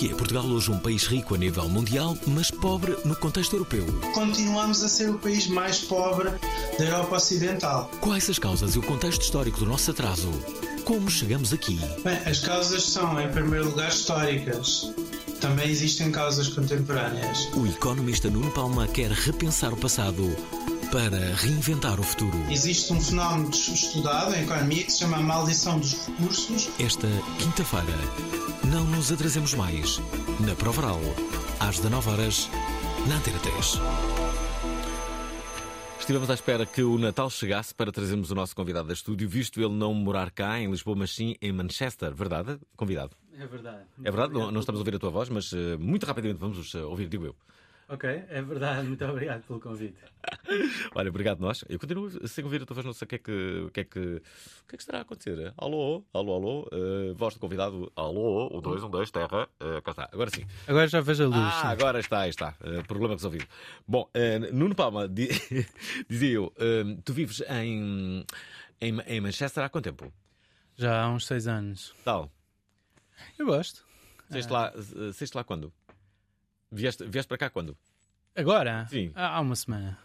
[0.00, 3.84] Porquê é Portugal hoje um país rico a nível mundial, mas pobre no contexto europeu?
[4.14, 6.30] continuamos a ser o país mais pobre
[6.78, 7.90] da Europa Ocidental.
[8.00, 10.30] Quais as causas e o contexto histórico do nosso atraso?
[10.86, 11.78] Como chegamos aqui?
[12.02, 14.90] Bem, as causas são, em primeiro lugar, históricas.
[15.38, 17.50] Também existem causas contemporâneas.
[17.54, 20.34] O economista Nuno Palma quer repensar o passado
[20.90, 22.36] para reinventar o futuro.
[22.50, 26.68] Existe um fenómeno estudado em economia que se chama a maldição dos recursos.
[26.80, 27.06] Esta
[27.38, 27.96] quinta-feira,
[28.72, 30.00] não nos atrasemos mais.
[30.40, 31.00] Na Prova Oral,
[31.60, 32.50] às 19 horas,
[33.08, 33.80] na Antena 3.
[36.00, 39.60] Estivemos à espera que o Natal chegasse para trazermos o nosso convidado da estúdio, visto
[39.60, 42.12] ele não morar cá em Lisboa, mas sim em Manchester.
[42.12, 42.58] Verdade?
[42.76, 43.12] Convidado.
[43.38, 43.84] É verdade.
[44.02, 44.32] É verdade?
[44.32, 47.08] Não, não estamos a ouvir a tua voz, mas eh, muito rapidamente vamos eh, ouvir,
[47.08, 47.36] digo eu.
[47.92, 48.86] Ok, é verdade.
[48.88, 49.96] Muito obrigado pelo convite.
[50.94, 51.64] Olha, obrigado nós.
[51.68, 53.80] Eu continuo sem ouvir a tua voz, não sei o que é que, o que,
[53.80, 54.20] é que, o
[54.68, 55.52] que, é que estará a acontecer.
[55.56, 59.90] Alô, alô, alô, eh, voz do convidado, alô, um, dois, um, dois, terra, Eh, cá
[59.90, 60.08] está.
[60.12, 60.46] Agora sim.
[60.68, 61.54] Agora já vejo a luz.
[61.64, 62.54] Ah, agora está, está.
[62.62, 63.46] Eh, problema resolvido.
[63.88, 65.28] Bom, eh, Nuno Palma, di-
[66.08, 66.52] dizia eu,
[67.04, 68.24] tu vives em,
[68.80, 70.12] em, em Manchester há quanto tempo?
[70.76, 71.92] Já há uns seis anos.
[72.04, 72.30] Tal.
[73.38, 73.84] Eu gosto.
[74.30, 75.72] Saíste lá, eh, saíste lá quando?
[76.70, 77.76] Vieste, vieste para cá quando?
[78.36, 78.86] Agora?
[78.88, 79.10] Sim.
[79.14, 79.98] Há há uma semana.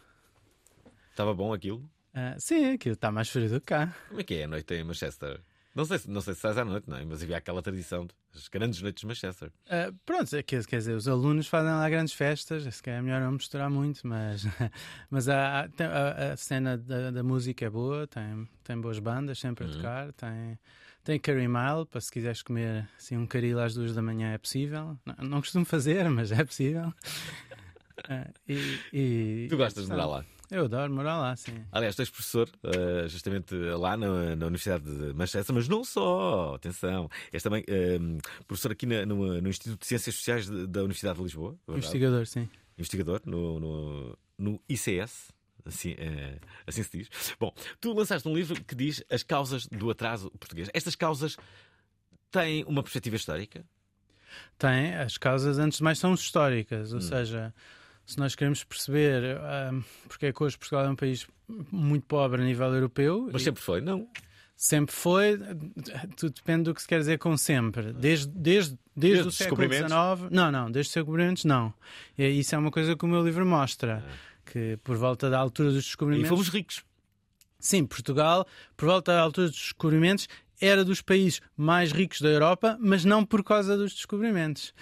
[1.11, 1.87] Estava bom aquilo?
[2.13, 3.93] Ah, sim, aquilo está mais frio do que cá.
[4.07, 5.39] Como é que é a noite em Manchester?
[5.75, 7.03] Não sei, se- não sei se sais à noite, não é?
[7.03, 9.51] Mas havia aquela tradição das grandes noites de Manchester.
[9.69, 13.03] Ah, pronto, é que- quer dizer, os alunos fazem lá grandes festas, se calhar é
[13.03, 14.43] melhor não misturar muito, mas,
[15.09, 19.65] mas a, a- a- cena da, da música é boa, tem, tem boas bandas sempre
[19.65, 20.57] a tocar, tem,
[21.05, 24.38] tem curry mile, para se quiseres comer assim, um caril às duas da manhã é
[24.38, 24.97] possível.
[25.05, 26.91] Não, não costumo fazer, mas é possível.
[28.09, 30.25] Ah, e, e- Tu gostas de morar lá?
[30.51, 31.63] Eu adoro morar lá, sim.
[31.71, 36.53] Aliás, tu és professor eh, justamente lá na, na Universidade de Manchester, mas não só,
[36.55, 37.09] atenção.
[37.31, 37.97] És também eh,
[38.45, 41.51] professor aqui na- no, no Instituto de Ciências Sociais de- da Universidade de Lisboa.
[41.65, 41.77] verdade?
[41.88, 42.49] Investigador, sim.
[42.77, 45.31] investigador no, no, no ICS.
[45.65, 46.37] Assim, eh,
[46.67, 47.09] assim se diz.
[47.39, 50.69] Bom, tu lançaste um livro que diz as causas do atraso português.
[50.73, 51.35] Estas causas
[52.31, 53.65] têm uma perspectiva histórica?
[54.57, 56.95] Tem, as causas, antes de mais, são históricas, Hum.
[56.95, 57.53] ou seja,
[58.05, 61.25] se nós queremos perceber ahm, porque é que hoje Portugal é um país
[61.71, 64.07] muito pobre a nível europeu, Mas e sempre foi, não?
[64.57, 65.37] sempre foi,
[66.17, 67.91] tudo depende do que se quer dizer com sempre.
[67.93, 69.87] Desde, desde, desde, Desde o século XIX,
[70.31, 71.73] não, não, desde os descobrimentos, não.
[72.17, 74.03] E isso é uma coisa que o meu livro mostra,
[74.45, 76.29] que por volta da altura dos E descobrimentos.
[76.29, 76.83] fomos ricos.
[77.59, 78.45] Sim, Portugal,
[78.78, 80.28] por volta da altura dos descobrimentos,
[80.61, 84.73] era dos países mais ricos da Europa, mas não por causa dos descobrimentos.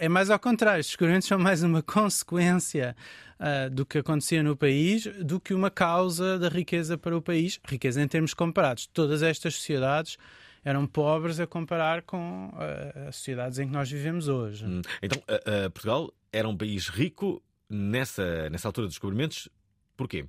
[0.00, 2.96] É mais ao contrário, os descobrimentos são mais uma consequência
[3.38, 7.58] ah, do que acontecia no país do que uma causa da riqueza para o país.
[7.66, 8.86] Riqueza em termos comparados.
[8.88, 10.18] Todas estas sociedades
[10.64, 14.64] eram pobres a comparar com ah, as sociedades em que nós vivemos hoje.
[14.66, 19.48] Hum, Então, eh, Portugal era um país rico nessa, nessa altura dos descobrimentos.
[19.96, 20.26] Porquê?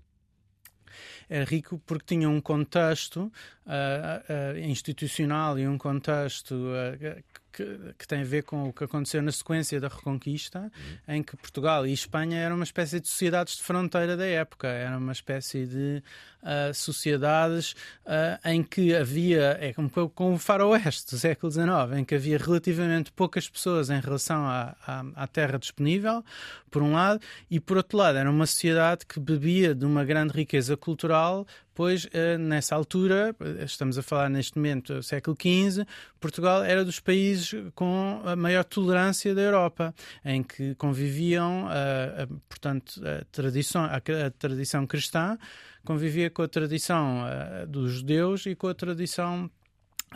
[1.29, 3.31] era rico porque tinha um contexto
[3.65, 7.21] ah, ah, institucional e um contexto ah,
[7.55, 10.71] que, que tem a ver com o que aconteceu na sequência da Reconquista,
[11.07, 14.97] em que Portugal e Espanha eram uma espécie de sociedades de fronteira da época, era
[14.97, 16.03] uma espécie de
[16.43, 17.75] ah, sociedades
[18.05, 22.15] ah, em que havia, é como com- com o faroeste do século XIX, em que
[22.15, 26.23] havia relativamente poucas pessoas em relação à, à, à terra disponível,
[26.69, 30.33] por um lado, e por outro lado, era uma sociedade que bebia de uma grande
[30.33, 35.85] riqueza cultural, pois eh, nessa altura, eh, estamos a falar neste momento do século XV,
[36.19, 39.93] Portugal era dos países com a maior tolerância da Europa,
[40.23, 45.37] em que conviviam, eh, eh, portanto, a tradição, a, a tradição cristã
[45.83, 49.51] convivia com a tradição eh, dos judeus e com a tradição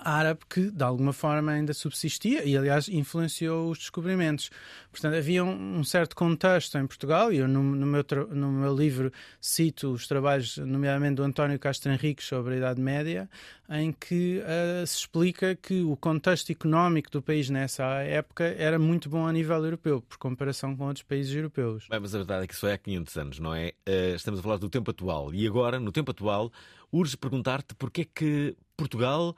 [0.04, 4.50] árabe que de alguma forma ainda subsistia e aliás influenciou os descobrimentos.
[4.92, 8.76] Portanto havia um, um certo contexto em Portugal e eu no, no, meu, no meu
[8.76, 13.30] livro cito os trabalhos nomeadamente do António Castro Henriques sobre a Idade Média
[13.70, 19.10] em que uh, se explica que o contexto económico do país nessa época era muito
[19.10, 21.86] bom a nível europeu por comparação com outros países europeus.
[21.90, 23.74] Bem, mas a verdade é que isso é há 500 anos não é?
[23.88, 25.34] Uh, estamos a falar do tempo atual.
[25.34, 26.52] E agora no tempo atual
[26.92, 29.36] urge perguntar-te porque é que Portugal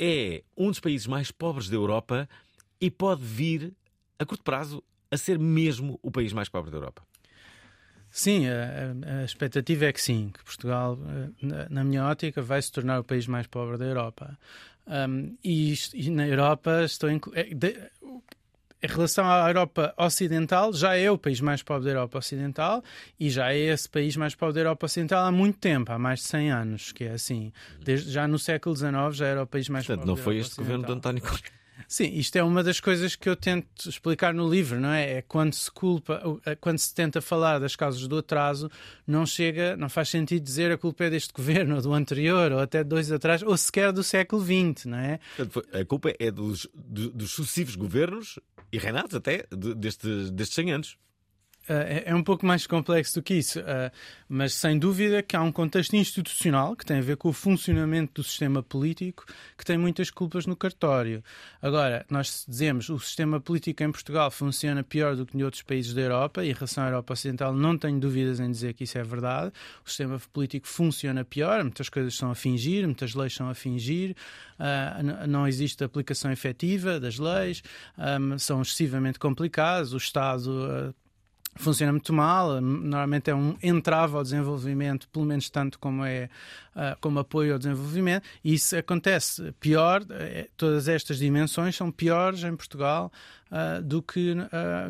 [0.00, 2.26] é um dos países mais pobres da Europa
[2.80, 3.74] e pode vir,
[4.18, 7.02] a curto prazo, a ser mesmo o país mais pobre da Europa.
[8.10, 10.98] Sim, a, a, expectativa é que sim, que Portugal,
[11.42, 14.36] eh, na, minha ótica, vai se tornar o país mais pobre da Europa.
[14.86, 17.76] Um, e, e, na Europa estou em, é, de,
[18.82, 22.82] em relação à Europa Ocidental, já é o país mais pobre da Europa Ocidental
[23.18, 26.20] e já é esse país mais pobre da Europa Ocidental há muito tempo, há mais
[26.20, 27.52] de 100 anos, que é assim.
[27.84, 30.56] Desde, já no século XIX já era o país mais Portanto, pobre não foi este
[30.56, 31.59] governo de António Costa.
[31.88, 35.18] Sim, isto é uma das coisas que eu tento explicar no livro, não é?
[35.18, 38.70] É quando se culpa, é quando se tenta falar das causas do atraso,
[39.06, 42.60] não chega, não faz sentido dizer a culpa é deste governo, ou do anterior, ou
[42.60, 45.18] até dois atrás, ou sequer do século XX, não é?
[45.72, 48.38] A culpa é dos, dos sucessivos governos
[48.72, 50.96] e reinados até destes, destes 100 anos.
[51.68, 53.92] Uh, é um pouco mais complexo do que isso, uh,
[54.28, 58.14] mas sem dúvida que há um contexto institucional que tem a ver com o funcionamento
[58.14, 59.26] do sistema político
[59.56, 61.22] que tem muitas culpas no cartório.
[61.60, 65.92] Agora, nós dizemos o sistema político em Portugal funciona pior do que em outros países
[65.92, 68.96] da Europa e em relação à Europa Ocidental não tenho dúvidas em dizer que isso
[68.96, 69.52] é verdade.
[69.84, 74.16] O sistema político funciona pior, muitas coisas são a fingir, muitas leis são a fingir,
[74.58, 77.62] uh, não existe aplicação efetiva das leis,
[78.38, 80.94] são excessivamente complicados, o Estado
[81.56, 86.28] funciona muito mal, normalmente é um entrave ao desenvolvimento, pelo menos tanto como é
[86.74, 89.52] uh, como apoio ao desenvolvimento, e isso acontece.
[89.60, 93.12] Pior, uh, todas estas dimensões são piores em Portugal
[93.50, 94.34] uh, do que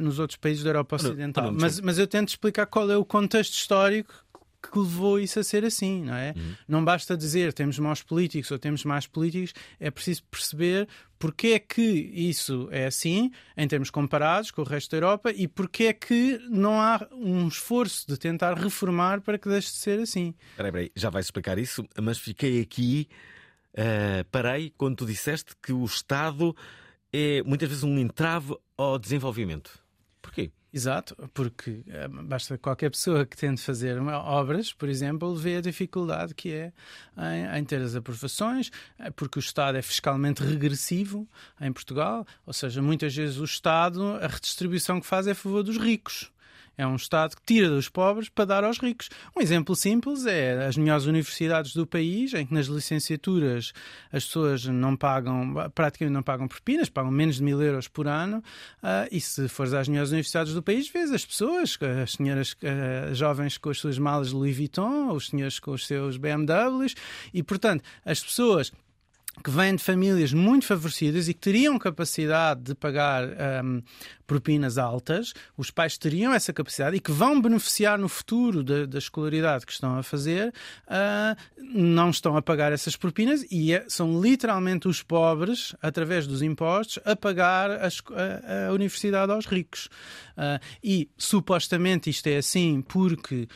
[0.00, 1.44] nos outros países da Europa Ocidental.
[1.46, 4.14] Não, não, mas, mas eu tento explicar qual é o contexto histórico
[4.62, 6.34] que levou isso a ser assim, não é?
[6.36, 6.54] Uhum.
[6.68, 11.58] Não basta dizer temos maus políticos ou temos mais políticos, é preciso perceber porque é
[11.58, 15.92] que isso é assim, em termos comparados com o resto da Europa, e porque é
[15.92, 20.34] que não há um esforço de tentar reformar para que deixe de ser assim.
[20.56, 23.06] Peraí, peraí, já vais explicar isso, mas fiquei aqui,
[23.74, 26.56] uh, parei quando tu disseste que o Estado
[27.12, 29.78] é muitas vezes um entrave ao desenvolvimento.
[30.22, 30.50] Porquê?
[30.72, 36.32] Exato, porque eh, basta qualquer pessoa que tente fazer obras, por exemplo, ver a dificuldade
[36.32, 36.72] que é
[37.19, 41.28] em, em, ter as aprovações, eh, porque o Estado é fiscalmente regressivo
[41.61, 45.64] em Portugal, ou seja, muitas vezes o Estado, a redistribuição que faz é a favor
[45.64, 46.31] dos ricos.
[46.80, 49.10] É um Estado que tira dos pobres para dar aos ricos.
[49.36, 53.74] Um exemplo simples é as melhores universidades do país, em que nas licenciaturas
[54.10, 58.38] as pessoas não pagam, praticamente não pagam propinas, pagam menos de mil euros por ano.
[58.82, 63.14] Uh, e se fores às melhores universidades do país, vês as pessoas, as senhoras uh,
[63.14, 66.94] jovens com as suas malas Louis Vuitton, os senhores com os seus BMWs,
[67.34, 68.72] e portanto, as pessoas
[69.42, 73.24] que vêm de famílias muito favorecidas e que teriam capacidade de pagar
[73.64, 73.82] um,
[74.30, 78.98] propinas altas, os pais teriam essa capacidade e que vão beneficiar no futuro da, da
[78.98, 80.54] escolaridade que estão a fazer,
[80.86, 86.42] uh, não estão a pagar essas propinas e é, são literalmente os pobres, através dos
[86.42, 87.88] impostos, a pagar a,
[88.68, 89.86] a, universidade aos ricos.
[90.36, 93.49] Uh, e supostamente isto é assim porque,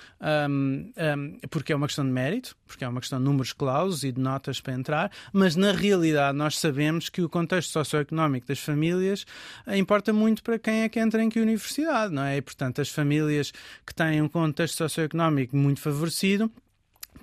[0.51, 4.03] um, um, porque é uma questão de mérito, porque é uma questão de números clausos
[4.03, 8.59] e de notas para entrar, mas na realidade nós sabemos que o contexto socioeconómico das
[8.59, 9.25] famílias
[9.69, 12.39] importa muito para quem é que entra em que universidade, não é?
[12.39, 13.53] E, portanto, as famílias
[13.87, 16.51] que têm um contexto socioeconómico muito favorecido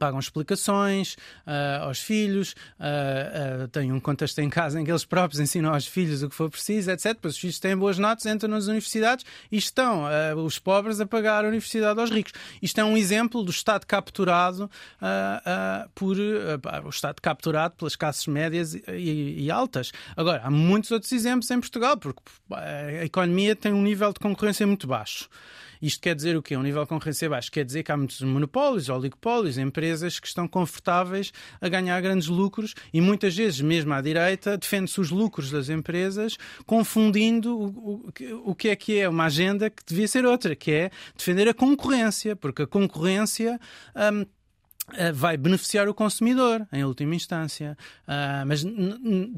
[0.02, 1.14] pagam explicações
[1.46, 5.72] uh, aos filhos, uh, uh, têm um contexto em casa em que eles próprios ensinam
[5.72, 7.14] aos filhos o que for preciso, etc.
[7.14, 10.06] Depois os filhos têm boas notas, entram nas universidades e estão
[10.44, 12.34] os pobres a pagar a universidade aos ricos.
[12.64, 14.72] Isto é um exemplo do Estado capturado
[15.94, 19.92] por o Estado capturado pelas classes médias e, e, altas.
[20.18, 24.66] Agora, há muitos outros exemplos em Portugal, porque a economia tem um nível de concorrência
[24.66, 25.30] muito baixo.
[25.82, 26.56] Isto quer dizer o quê?
[26.56, 27.52] Um nível de concorrência baixo.
[27.52, 32.74] Quer dizer que há muitos monopólios, oligopólios, empresas que estão confortáveis a ganhar grandes lucros
[32.94, 38.56] e muitas vezes, mesmo à direita, defende-se os lucros das empresas, confundindo o, o, o
[38.56, 42.36] que é que é uma agenda que devia ser outra, que é defender a concorrência,
[42.36, 43.60] porque a concorrência.
[43.96, 44.26] Hum,
[45.14, 47.78] vai beneficiar o consumidor, em última instância.
[48.08, 48.64] Uh, mas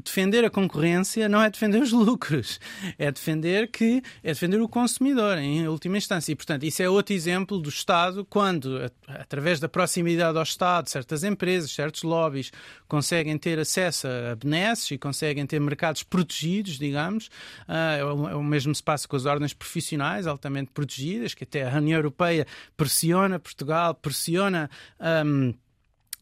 [0.04, 2.58] defender a concorrência não é defender os lucros,
[2.98, 6.32] é defender que é defender o consumidor, em última instância.
[6.32, 11.24] E, portanto, isso é outro exemplo do Estado, quando, através da proximidade ao Estado, certas
[11.24, 12.50] empresas, certos lobbies
[12.88, 17.28] conseguem ter acesso a benesses e conseguem ter mercados protegidos, digamos.
[17.68, 21.98] Uh, o mesmo se passa com as ordens profissionais altamente protegidas, que até a União
[21.98, 22.46] Europeia
[22.76, 24.70] pressiona Portugal, pressiona.
[25.00, 25.43] Um,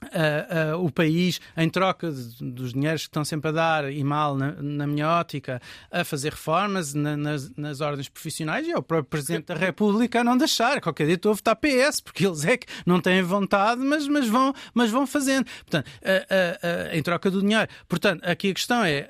[0.02, 4.02] Uh, uh, o país, em troca de, dos dinheiros que estão sempre a dar, e
[4.02, 8.76] mal na, na minha ótica, a fazer reformas na, nas, nas, ordens profissionais, e é
[8.76, 10.80] o próprio Presidente da República a não deixar.
[10.80, 14.28] Qualquer dia estou a votar PS, porque eles é que não têm vontade, mas, mas,
[14.28, 15.46] vão, mas vão fazendo.
[15.64, 17.68] Portanto, uh, em troca do dinheiro.
[17.88, 19.06] Portanto, aqui a questão é: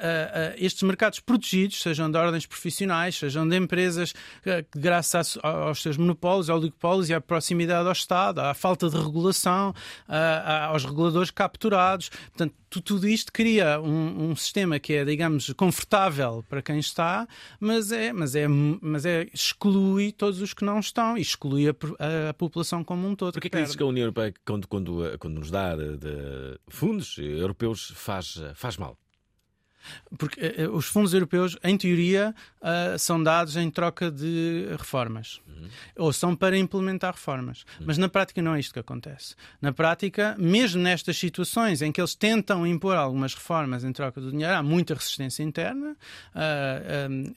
[0.59, 5.97] estes mercados protegidos, sejam de ordens profissionais, sejam de empresas que, graças a, aos seus
[5.97, 9.75] monopólios, oligopólios e à proximidade ao Estado, à falta de regulação,
[10.69, 12.09] aos reguladores capturados.
[12.09, 17.27] Portanto, tudo isto cria um, um, sistema que é, digamos, confortável para quem está,
[17.61, 21.75] mas é, mas é, mas é exclui todos os que não estão e exclui a,
[21.99, 23.35] a, a população como um todo.
[23.35, 26.59] Porquê que, que dizes que a União Europeia, quando, quando, quando nos dá de, de
[26.69, 28.97] fundos europeus, faz, faz mal?
[30.19, 35.41] Porque uh, os fundos europeus, em teoria, uh, são dados em troca de reformas.
[35.47, 35.69] Uhum.
[35.97, 37.65] Ou são para implementar reformas.
[37.79, 37.87] Uhum.
[37.87, 39.35] Mas na prática não é isto que acontece.
[39.61, 44.31] Na prática, mesmo nestas situações em que eles tentam impor algumas reformas em troca do
[44.31, 45.97] dinheiro, há muita resistência interna.
[46.35, 47.33] Uh,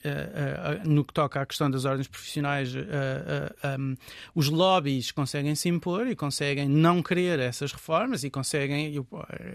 [0.88, 3.96] no que toca à questão das ordens profissionais, um,
[4.34, 8.94] os lobbies conseguem se impor e conseguem não querer essas reformas e conseguem.
[8.94, 9.06] Eu,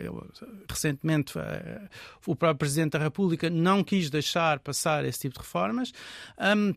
[0.03, 0.27] eu,
[0.69, 1.33] recentemente,
[2.25, 5.93] o próprio Presidente Presidente da República não quis deixar passar esse tipo de reformas.
[6.39, 6.73] Um,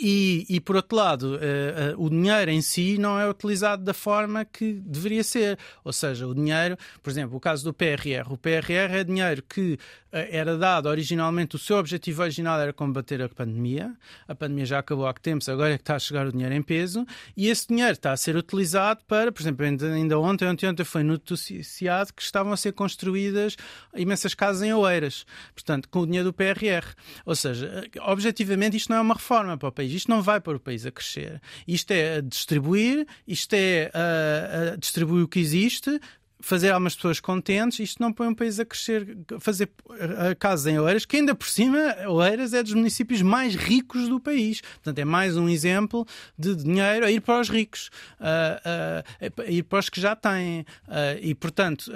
[0.00, 3.94] e, e, por outro lado, uh, uh, o dinheiro em si não é utilizado da
[3.94, 5.58] forma que deveria ser.
[5.84, 8.30] Ou seja, o dinheiro, por exemplo, o caso do PRR.
[8.30, 9.78] O PRR é dinheiro que uh,
[10.12, 13.92] era dado originalmente, o seu objetivo original era combater a pandemia.
[14.28, 16.54] A pandemia já acabou há que tempos, agora é que está a chegar o dinheiro
[16.54, 17.06] em peso.
[17.36, 21.02] E esse dinheiro está a ser utilizado para, por exemplo, ainda, ontem, ontem, ontem foi
[21.02, 23.56] noticiado que estavam a ser construídas
[23.94, 25.24] imensas casas em Oeiras.
[25.54, 26.94] Portanto, com o dinheiro do PRR.
[27.24, 29.92] Ou seja, objetivamente isto não é uma reforma para o país.
[29.92, 31.40] Isto não vai para o país a crescer.
[31.66, 35.98] Isto é distribuir, isto é uh, uh, distribuir o que existe,
[36.40, 39.70] fazer algumas pessoas contentes, isto não põe um país a crescer, fazer
[40.30, 41.78] a casa em Oeiras, que ainda por cima,
[42.08, 44.60] Oeiras é dos municípios mais ricos do país.
[44.60, 46.06] Portanto, é mais um exemplo
[46.38, 50.16] de dinheiro a ir para os ricos, a, a, a ir para os que já
[50.16, 50.64] têm.
[51.20, 51.90] e, portanto,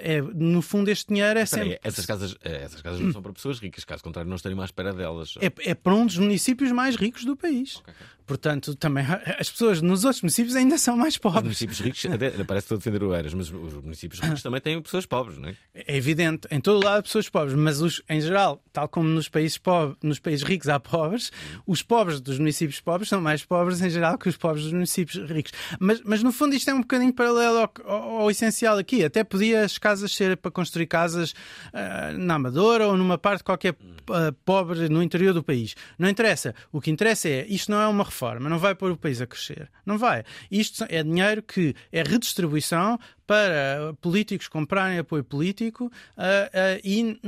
[0.00, 1.78] é, no fundo, este dinheiro é sempre.
[1.82, 4.64] essas, casas, eh, essas casas não são para pessoas ricas, caso contrário, não estariam à
[4.64, 5.34] espera delas.
[5.40, 7.76] É, é para um dos municípios mais ricos do país.
[7.76, 8.06] Okay, okay.
[8.32, 9.04] Portanto, também
[9.38, 11.40] as pessoas nos outros municípios ainda são mais pobres.
[11.40, 14.40] Os municípios ricos, até, parece que estou a defender o Eiras, mas os municípios ricos
[14.42, 15.54] também têm pessoas pobres, não é?
[15.74, 19.28] É evidente, em todo lado há pessoas pobres, mas os, em geral, tal como nos
[19.28, 21.30] países, pobres, nos países ricos há pobres,
[21.66, 25.28] os pobres dos municípios pobres são mais pobres em geral que os pobres dos municípios
[25.28, 25.52] ricos.
[25.78, 29.04] Mas, mas no fundo isto é um bocadinho paralelo ao, ao, ao essencial aqui.
[29.04, 33.72] Até podia as casas ser para construir casas uh, na Amadora ou numa parte qualquer
[33.72, 35.74] uh, pobre no interior do país.
[35.98, 36.54] Não interessa.
[36.72, 39.26] O que interessa é, isto não é uma reforma, não vai pôr o país a
[39.26, 39.70] crescer.
[39.84, 40.24] Não vai.
[40.50, 47.20] Isto é dinheiro que é redistribuição para políticos comprarem apoio político uh, uh, e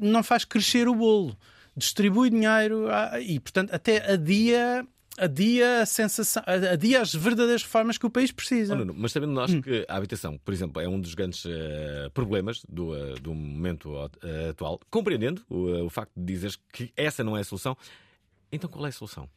[0.00, 1.36] não faz crescer o bolo.
[1.76, 4.86] Distribui dinheiro uh, e, portanto, até adia
[5.18, 8.74] adia a sensação, adia as verdadeiras reformas que o país precisa.
[8.74, 8.94] Oh, não, não.
[8.96, 9.60] Mas sabendo nós hum.
[9.60, 13.90] que a habitação, por exemplo, é um dos grandes uh, problemas do, uh, do momento
[13.90, 17.76] uh, atual, compreendendo o, o facto de dizeres que essa não é a solução,
[18.50, 19.28] então qual é a solução?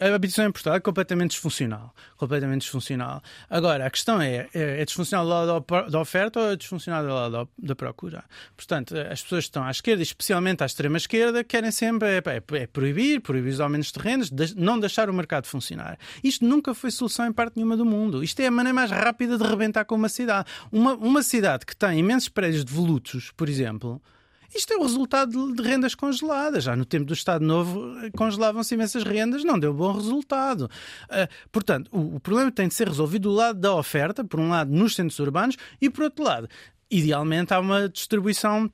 [0.00, 1.94] A habitação em Portugal é completamente disfuncional.
[2.16, 3.22] Completamente disfuncional.
[3.50, 7.08] Agora, a questão é: é, é disfuncional do lado da oferta ou é disfuncional do
[7.08, 8.24] lado da procura?
[8.56, 12.62] Portanto, as pessoas que estão à esquerda, especialmente à extrema esquerda, querem sempre é, é,
[12.62, 15.98] é proibir, proibir os aumentos de rendas, não deixar o mercado funcionar.
[16.22, 18.24] Isto nunca foi solução em parte nenhuma do mundo.
[18.24, 20.48] Isto é a maneira mais rápida de rebentar com uma cidade.
[20.72, 24.00] Uma, uma cidade que tem imensos prédios devolutos, por exemplo,
[24.54, 26.64] isto é o resultado de rendas congeladas.
[26.64, 30.70] Já no tempo do Estado Novo congelavam-se imensas rendas, não deu bom resultado.
[31.04, 34.70] Uh, portanto, o problema tem de ser resolvido do lado da oferta, por um lado
[34.70, 36.48] nos centros urbanos, e por outro lado,
[36.90, 38.70] idealmente há uma distribuição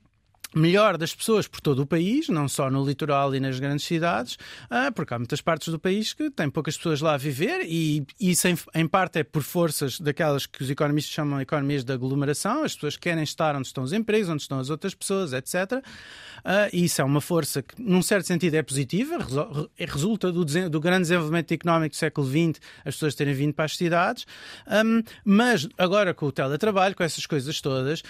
[0.55, 4.37] melhor das pessoas por todo o país, não só no litoral e nas grandes cidades,
[4.69, 8.05] ah, porque há muitas partes do país que têm poucas pessoas lá a viver e
[8.19, 12.63] isso em, parte é por forças daquelas que os economistas chamam de economias de aglomeração,
[12.63, 15.81] as pessoas querem estar onde estão os empregos, onde estão as outras pessoas, etc.
[16.43, 20.43] Ah, e isso é uma força que, num certo sentido, é positiva, re- resulta do,
[20.43, 24.25] do grande desenvolvimento económico do século XX, as pessoas terem vindo para as cidades,
[25.23, 28.03] mas agora com o teletrabalho, com essas coisas todas,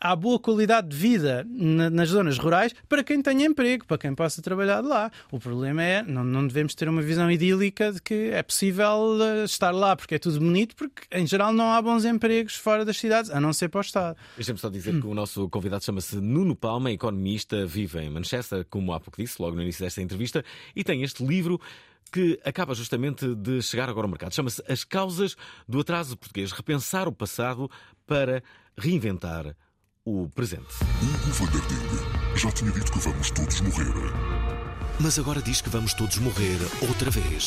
[0.00, 4.14] há boa qualidade de vida na- nas zonas rurais para quem tenha emprego, para quem
[4.14, 5.10] possa trabalhar de lá.
[5.30, 9.44] O problema é, não, não devemos ter uma visão idílica de que é possível ah,
[9.44, 12.96] estar lá porque é tudo bonito, porque em geral não há bons empregos fora das
[12.98, 14.16] cidades, a não ser para o Estado.
[14.36, 18.92] Deixa-me só dizer que o nosso convidado chama-se Nuno Palma, economista, vive em Manchester, como
[18.92, 20.44] há pouco disse, logo no início desta entrevista,
[20.74, 21.60] e tem este livro
[22.10, 24.34] que acaba justamente de chegar agora ao mercado.
[24.34, 25.36] Chama-se As Causas
[25.68, 26.52] do Atraso Português.
[26.52, 27.70] Repensar o passado
[28.06, 28.42] para
[28.78, 29.54] reinventar
[30.04, 30.74] o presente.
[31.02, 33.92] Hugo Vanderding já tinha dito que vamos todos morrer.
[35.00, 36.58] Mas agora diz que vamos todos morrer
[36.88, 37.46] outra vez.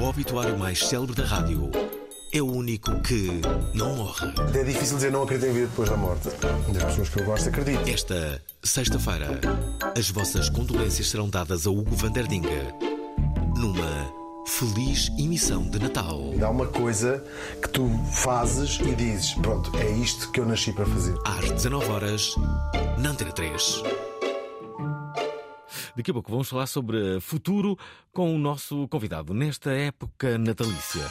[0.00, 1.70] O obituário mais célebre da rádio
[2.32, 3.40] é o único que
[3.74, 4.32] não morre.
[4.54, 6.28] É difícil dizer não acredito em vida depois da morte.
[6.72, 7.84] Das pessoas que eu gosto acreditam.
[7.86, 9.40] Esta sexta-feira,
[9.96, 12.74] as vossas condolências serão dadas a Hugo Vanderdinga
[13.56, 16.20] numa feliz emissão de Natal.
[16.42, 17.24] Há uma coisa
[17.60, 21.16] que tu fazes e dizes: pronto, é isto que eu nasci para fazer.
[21.24, 22.34] Às 19 horas,
[22.98, 23.82] na Antena 3.
[25.96, 27.76] Daqui a pouco vamos falar sobre futuro
[28.12, 31.02] com o nosso convidado nesta época natalícia.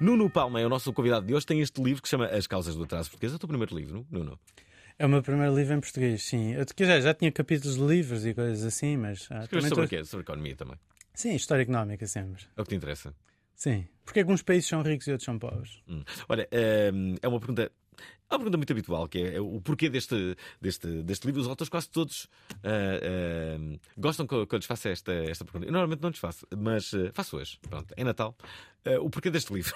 [0.00, 1.46] Nuno Palma é o nosso convidado de hoje.
[1.46, 3.32] Tem este livro que se chama As Causas do Atraso Português.
[3.32, 4.38] É o teu primeiro livro, Nuno?
[4.98, 6.54] É o meu primeiro livro em português, sim.
[6.54, 9.28] Eu, dizer, já tinha capítulos de livros e coisas assim, mas.
[9.30, 10.04] ah, Escreves sobre o tô- quê?
[10.04, 10.74] Sobre economia também.
[11.14, 12.44] Sim, história económica sempre.
[12.56, 13.14] É o que te interessa.
[13.54, 13.86] Sim.
[14.04, 15.82] Porque alguns países são ricos e outros são pobres.
[15.88, 16.02] Hum.
[16.28, 16.48] Olha,
[16.92, 17.70] hum, é uma pergunta.
[18.30, 21.40] É uma pergunta muito habitual, que é, é o porquê deste, deste, deste livro.
[21.40, 22.28] Os autores quase todos
[22.62, 25.66] ah, ah, gostam que eu, que eu lhes faça esta, esta pergunta.
[25.66, 27.58] Eu normalmente não lhes faço, mas ah, faço hoje.
[27.68, 28.36] Pronto, é Natal.
[29.00, 29.74] O porquê deste livro?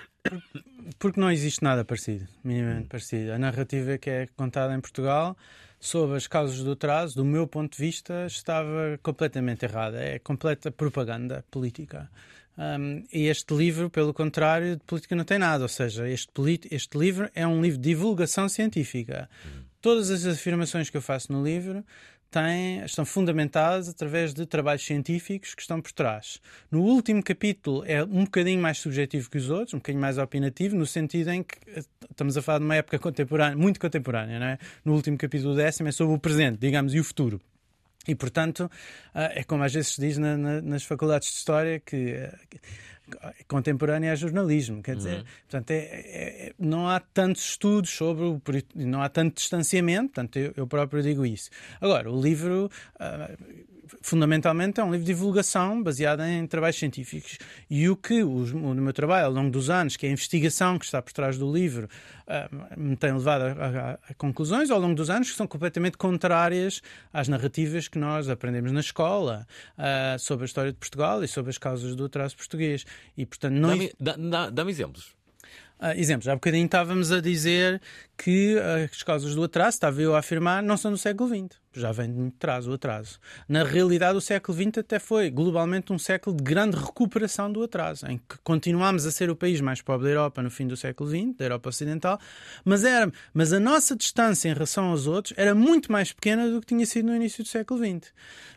[0.98, 3.32] Porque não existe nada parecido, minimamente parecido.
[3.32, 5.36] A narrativa que é contada em Portugal
[5.80, 9.98] sobre as causas do atraso, do meu ponto de vista, estava completamente errada.
[9.98, 12.10] É completa propaganda política.
[12.56, 15.64] Um, e este livro, pelo contrário, de política não tem nada.
[15.64, 16.32] Ou seja, este,
[16.70, 19.28] este livro é um livro de divulgação científica.
[19.80, 21.84] Todas as afirmações que eu faço no livro
[22.30, 26.40] têm, estão fundamentadas através de trabalhos científicos que estão por trás.
[26.70, 30.74] No último capítulo é um bocadinho mais subjetivo que os outros, um bocadinho mais opinativo,
[30.74, 34.46] no sentido em que eh, estamos a falar de uma época contemporânea, muito contemporânea, não
[34.46, 34.58] é?
[34.84, 37.40] No último capítulo décimo é sobre o presente, digamos, e o futuro.
[38.06, 38.70] E, portanto,
[39.14, 42.28] ah, é como às vezes se diz na- na- nas faculdades de História que
[43.48, 45.24] contemporâneo é jornalismo, quer dizer, Uhum.
[45.48, 48.40] portanto, é- é- é- não há tantos estudos sobre o
[48.74, 51.50] não há tanto distanciamento, portanto, eu, eu próprio digo isso.
[51.80, 53.30] Agora, o livro ah,
[54.00, 57.38] fundamentalmente é um livro de divulgação baseado em trabalhos científicos
[57.70, 60.78] e o que os- o meu trabalho ao longo dos anos, que é a investigação
[60.78, 61.88] que está por trás do livro,
[62.26, 63.50] ah, me tem levado a,
[63.92, 66.80] a- a conclusões ao longo dos anos que são completamente contrárias
[67.12, 71.50] às narrativas que nós aprendemos na escola ah, sobre a história de Portugal e sobre
[71.50, 72.84] as causas do atraso português.
[73.16, 75.14] E, portanto, não Dá-me dá- dá- exemplos.
[75.78, 77.80] ah, exemplos, há bocadinho estávamos a dizer
[78.16, 81.63] que ah, as causas do atraso, estava eu a afirmar, não são do século XX.
[81.74, 82.36] Já vem de muito
[82.68, 83.18] o atraso.
[83.48, 88.06] Na realidade, o século XX até foi globalmente um século de grande recuperação do atraso,
[88.06, 91.10] em que continuámos a ser o país mais pobre da Europa no fim do século
[91.10, 92.18] XX, da Europa Ocidental,
[92.64, 96.60] mas, era, mas a nossa distância em relação aos outros era muito mais pequena do
[96.60, 98.12] que tinha sido no início do século XX.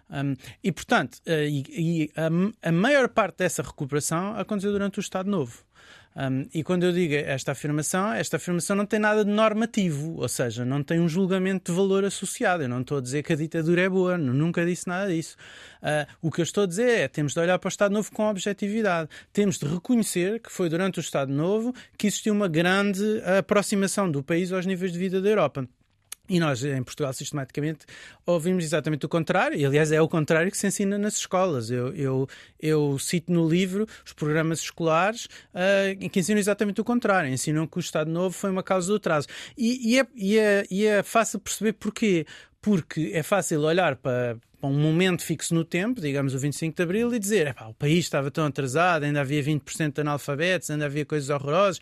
[0.10, 5.01] Um, e, portanto, ah, e, e a, a maior parte dessa recuperação aconteceu durante o
[5.01, 5.66] Estado Novo.
[6.19, 10.27] Um, e quando eu digo esta afirmação, esta afirmação não tem nada de normativo, ou
[10.27, 12.63] seja, não tem um julgamento de valor associado.
[12.63, 15.38] Eu não estou a dizer que a ditadura é boa, nu- nunca disse nada disso.
[15.80, 18.12] Ah, o que eu estou a dizer é temos de olhar para o Estado Novo
[18.12, 19.10] com objetividade.
[19.32, 23.03] Temos de reconhecer que foi durante o Estado Novo que existiu uma grande
[23.38, 25.67] aproximação do país aos níveis de vida da Europa.
[26.29, 27.85] E nós, em Portugal, sistematicamente
[28.25, 31.71] ouvimos exatamente o contrário, e aliás é o contrário que se ensina nas escolas.
[31.71, 32.27] Eu, eu,
[32.59, 35.27] eu cito no livro os programas escolares
[35.99, 38.95] em que ensinam exatamente o contrário, ensinam que o Estado Novo foi uma causa do
[38.95, 39.27] atraso.
[39.57, 42.25] E, e, é, e, é, e é fácil perceber porquê.
[42.61, 46.83] Porque é fácil olhar para, para um momento fixo no tempo, digamos o 25 de
[46.83, 50.85] Abril, e dizer "Epá, o país estava tão atrasado, ainda havia 20% de analfabetos, ainda
[50.85, 51.79] havia coisas horrorosas,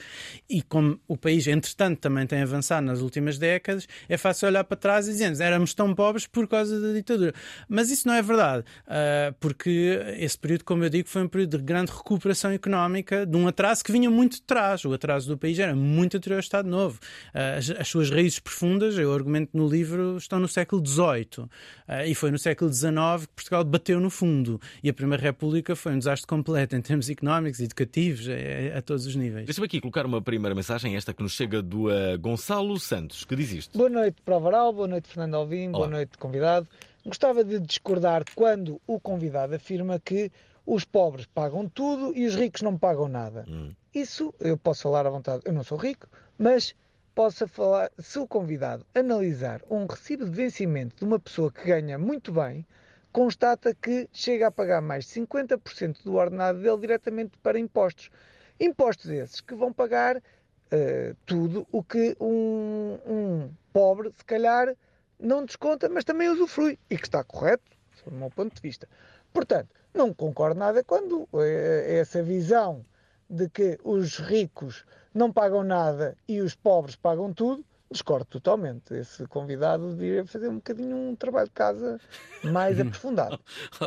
[0.50, 4.78] e como o país, entretanto, também tem avançado nas últimas décadas, é fácil olhar para
[4.78, 7.34] trás e dizer éramos tão pobres por causa da ditadura.
[7.68, 11.58] Mas isso não é verdade, ah, porque esse período, como eu digo, foi um período
[11.58, 14.84] de grande recuperação económica, de um atraso que vinha muito de trás.
[14.86, 17.00] O atraso do país era muito anterior ao Estado Novo.
[17.34, 21.48] Ah, as, as suas raízes profundas, eu argumento no livro, estão no século XVIII.
[21.88, 24.60] Ah, e foi no século XIX que Portugal bateu no fundo.
[24.84, 29.06] E a Primeira República foi um desastre completo em termos económicos, educativos, a, a todos
[29.06, 29.46] os níveis.
[29.46, 33.36] Deixa-me aqui colocar uma primeira mensagem, esta que nos chega do uh, Gonçalo Santos, que
[33.36, 33.78] diz isto.
[33.78, 35.96] Boa noite, Provaral, boa noite, Fernando Alvim, boa Olá.
[35.98, 36.68] noite, convidado.
[37.06, 40.32] Gostava de discordar quando o convidado afirma que
[40.66, 43.46] os pobres pagam tudo e os ricos não pagam nada.
[43.94, 46.74] Isso eu posso falar à vontade, eu não sou rico, mas
[47.16, 51.98] posso falar, se o convidado analisar um recibo de vencimento de uma pessoa que ganha
[51.98, 52.68] muito bem,
[53.14, 58.12] constata que chega a pagar mais de 50% do ordenado dele diretamente para impostos.
[58.60, 60.22] Impostos esses que vão pagar
[60.70, 64.76] eh, tudo o que um, um pobre, se calhar,
[65.18, 66.78] não desconta, mas também usufrui.
[66.90, 67.64] E que está correto,
[68.06, 68.90] do meu ponto de vista.
[69.32, 72.86] Portanto, não concordo nada quando eh, essa visão
[73.30, 78.94] de que os ricos não pagam nada e os pobres pagam tudo, discordo totalmente.
[78.94, 82.00] Esse convidado deveria fazer um bocadinho um trabalho de casa
[82.44, 83.40] mais aprofundado.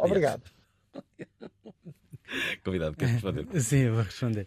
[0.02, 0.42] Obrigado.
[2.64, 3.46] Convidado, quer responder?
[3.60, 4.46] Sim, eu vou responder.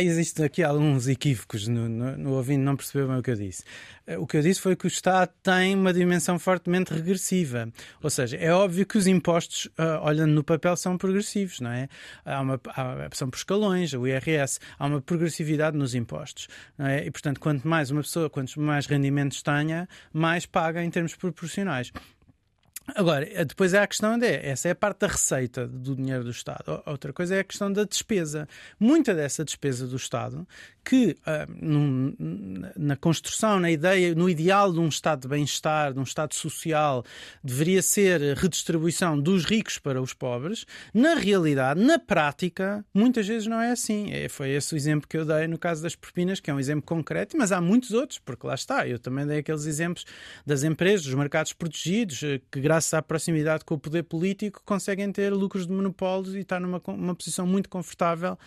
[0.00, 3.64] Existem aqui alguns equívocos no, no, no ouvinte, não percebeu bem o que eu disse.
[4.06, 7.68] Eh, O que eu disse foi que o Estado tem uma dimensão fortemente regressiva.
[8.02, 11.88] Ou seja, é óbvio que os impostos, ah, olhando no papel, são progressivos, não é?
[12.24, 14.58] Há uma, há- são por escalões, o IRS.
[14.78, 16.48] Há uma progressividade nos impostos.
[16.78, 17.06] É?
[17.06, 21.92] E, portanto, quanto mais uma pessoa, quantos mais rendimentos tenha, mais paga em termos proporcionais.
[22.88, 26.24] Agora, eh, depois há a questão de, essa é a parte da receita do dinheiro
[26.24, 26.82] do Estado.
[26.86, 28.48] Outra coisa é a questão da despesa.
[28.78, 30.46] Muita dessa despesa do Estado,
[30.84, 32.14] que ah, num-
[32.76, 37.04] na construção, na ideia, no ideal de um Estado de bem-estar, de um Estado social,
[37.42, 43.60] deveria ser redistribuição dos ricos para os pobres, na realidade, na prática, muitas vezes não
[43.60, 44.10] é assim.
[44.12, 46.60] É, foi esse o exemplo que eu dei no caso das propinas, que é um
[46.60, 50.04] exemplo concreto, mas há muitos outros, porque lá está, eu também dei aqueles exemplos
[50.46, 55.10] das empresas, dos mercados protegidos, eh, que graças à proximidade com o poder político conseguem
[55.12, 58.38] ter lucros de monopólios e estar numa uma posição muito confortável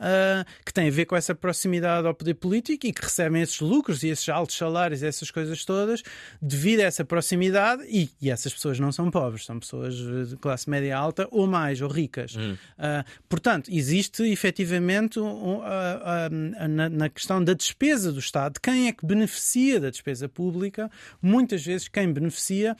[0.00, 3.60] ah, que tem a ver com essa proximidade ao poder político e que recebem esses
[3.60, 6.02] lucros e esses altos salários, essas coisas todas,
[6.40, 9.94] devido a essa proximidade e, e essas pessoas não são pobres, são pessoas
[10.28, 12.36] de classe média alta ou mais, ou ricas.
[12.78, 18.88] Ah, portanto, existe efetivamente um, ah, ah, na, na questão da despesa do Estado, quem
[18.88, 20.90] é que beneficia da despesa pública,
[21.20, 22.76] muitas vezes quem beneficia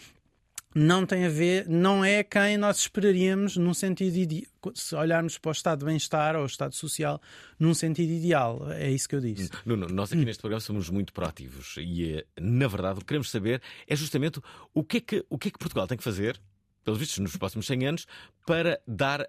[0.75, 4.49] não tem a ver, não é quem nós esperaríamos num sentido ide...
[4.75, 7.21] se olharmos para o estado de bem-estar ou o estado social
[7.59, 8.71] num sentido ideal.
[8.73, 9.51] É isso que eu disse.
[9.67, 13.31] Nuno, nós aqui neste programa somos muito proativos e, eh, na verdade, o que queremos
[13.31, 14.41] saber é justamente
[14.73, 16.41] o que é que, o que, é que Portugal tem que fazer,
[16.85, 18.07] pelos vistos, nos próximos 100 anos,
[18.47, 19.29] para dar,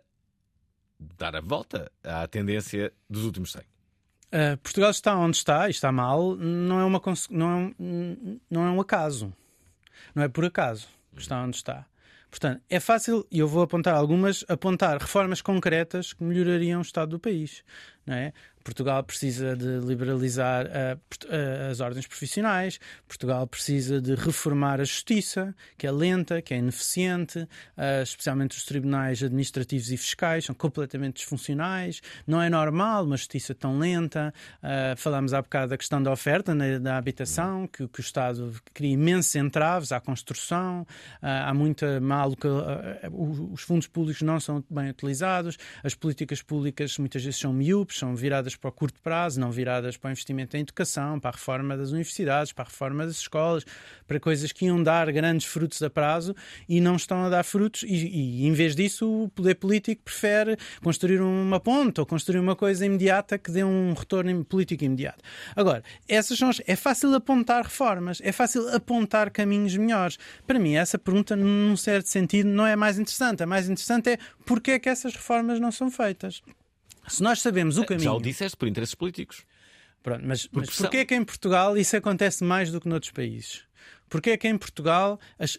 [1.00, 3.62] dar a volta à tendência dos últimos 100.
[3.62, 8.66] Uh, Portugal está onde está e está mal, não é, uma, não, é um, não
[8.66, 9.32] é um acaso.
[10.16, 11.86] Não é por acaso que está onde está.
[12.30, 17.10] Portanto, é fácil, e eu vou apontar algumas, apontar reformas concretas que melhorariam o estado
[17.10, 17.64] do país.
[18.06, 18.34] Não é?
[18.64, 25.54] Portugal precisa de liberalizar uh, uh, as ordens profissionais, Portugal precisa de reformar a justiça,
[25.78, 31.18] que é lenta, que é ineficiente, uh, especialmente os tribunais administrativos e fiscais são completamente
[31.18, 32.02] disfuncionais.
[32.26, 34.34] Não é normal uma justiça tão lenta.
[34.98, 38.94] falámos há bocado da questão da oferta na, da habitação, que, que, o Estado cria
[38.94, 40.86] imensos entraves à construção,
[41.22, 47.40] há muita má os fundos públicos não são bem utilizados, as políticas públicas muitas vezes
[47.40, 51.20] são miúpes, são viradas para o curto prazo, não viradas para o investimento em educação,
[51.20, 53.66] para a reforma das universidades, para a reforma das escolas,
[54.08, 56.36] para coisas que iam dar grandes frutos a prazo
[56.68, 57.84] e não estão a dar frutos.
[57.84, 62.56] E, e em vez disso, o poder político prefere construir uma ponte ou construir uma
[62.56, 65.24] coisa imediata que dê um retorno político imediato.
[65.56, 70.18] Agora, essas são é fácil apontar reformas, é fácil apontar caminhos melhores.
[70.46, 73.44] Para mim, essa pergunta, num certo sentido, não é mais interessante.
[73.44, 76.42] A mais interessante é porque é que essas reformas não são feitas.
[77.08, 78.06] Se nós sabemos o caminho.
[78.06, 79.46] Já o disseste por interesses políticos.
[80.02, 83.64] Pronto, mas, mas porquê é que em Portugal isso acontece mais do que noutros países?
[84.14, 85.58] Porque é que em Portugal as,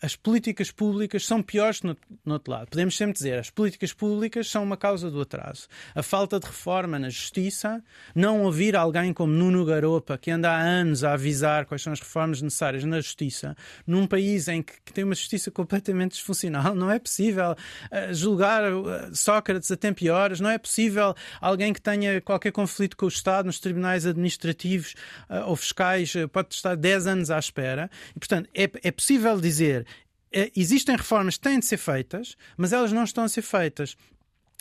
[0.00, 2.68] as políticas públicas são piores no, no, outro lado?
[2.70, 5.68] Podemos sempre dizer as políticas públicas são uma causa do atraso.
[5.94, 7.84] A falta de reforma na justiça,
[8.14, 12.00] não ouvir alguém como Nuno Garopa, que anda há anos a avisar quais são as
[12.00, 13.54] reformas necessárias na justiça,
[13.86, 18.72] num país em que, que tem uma justiça completamente disfuncional, não é possível uh, julgar
[18.72, 23.04] uh, Sócrates a tempo e horas, não é possível alguém que tenha qualquer conflito com
[23.04, 24.94] o Estado nos tribunais administrativos
[25.28, 27.89] uh, ou fiscais pode estar 10 anos à espera.
[28.14, 29.86] E, portanto, é, é possível dizer
[30.32, 33.96] é, existem reformas que têm de ser feitas, mas elas não estão a ser feitas.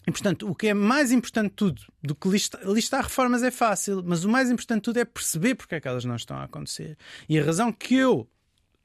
[0.07, 3.51] E, portanto, o que é mais importante de tudo do que listar, listar reformas é
[3.51, 6.37] fácil, mas o mais importante de tudo é perceber porque é que elas não estão
[6.37, 6.97] a acontecer.
[7.27, 8.27] E a razão que eu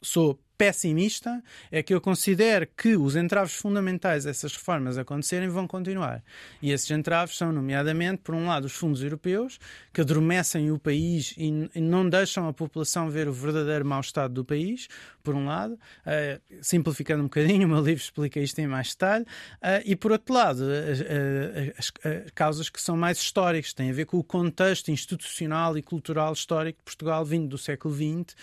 [0.03, 6.23] sou pessimista é que eu considero que os entraves fundamentais dessas reformas acontecerem vão continuar.
[6.62, 9.59] E esses entraves são, nomeadamente, por um lado, os fundos europeus,
[9.93, 14.45] que adormecem o país e, não deixam a população ver o verdadeiro mau estado do
[14.45, 14.88] país,
[15.25, 19.25] por um lado, uh, simplificando um bocadinho, o meu livro explica isto em mais detalhe,
[19.25, 23.93] uh, e por outro lado, uh, as, as, causas que são mais históricas, têm a
[23.93, 28.37] ver com o contexto institucional e cultural histórico de Portugal vindo do século XX,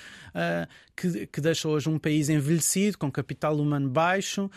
[0.95, 4.50] que, que deixa hoje um país envelhecido, com capital humano baixo,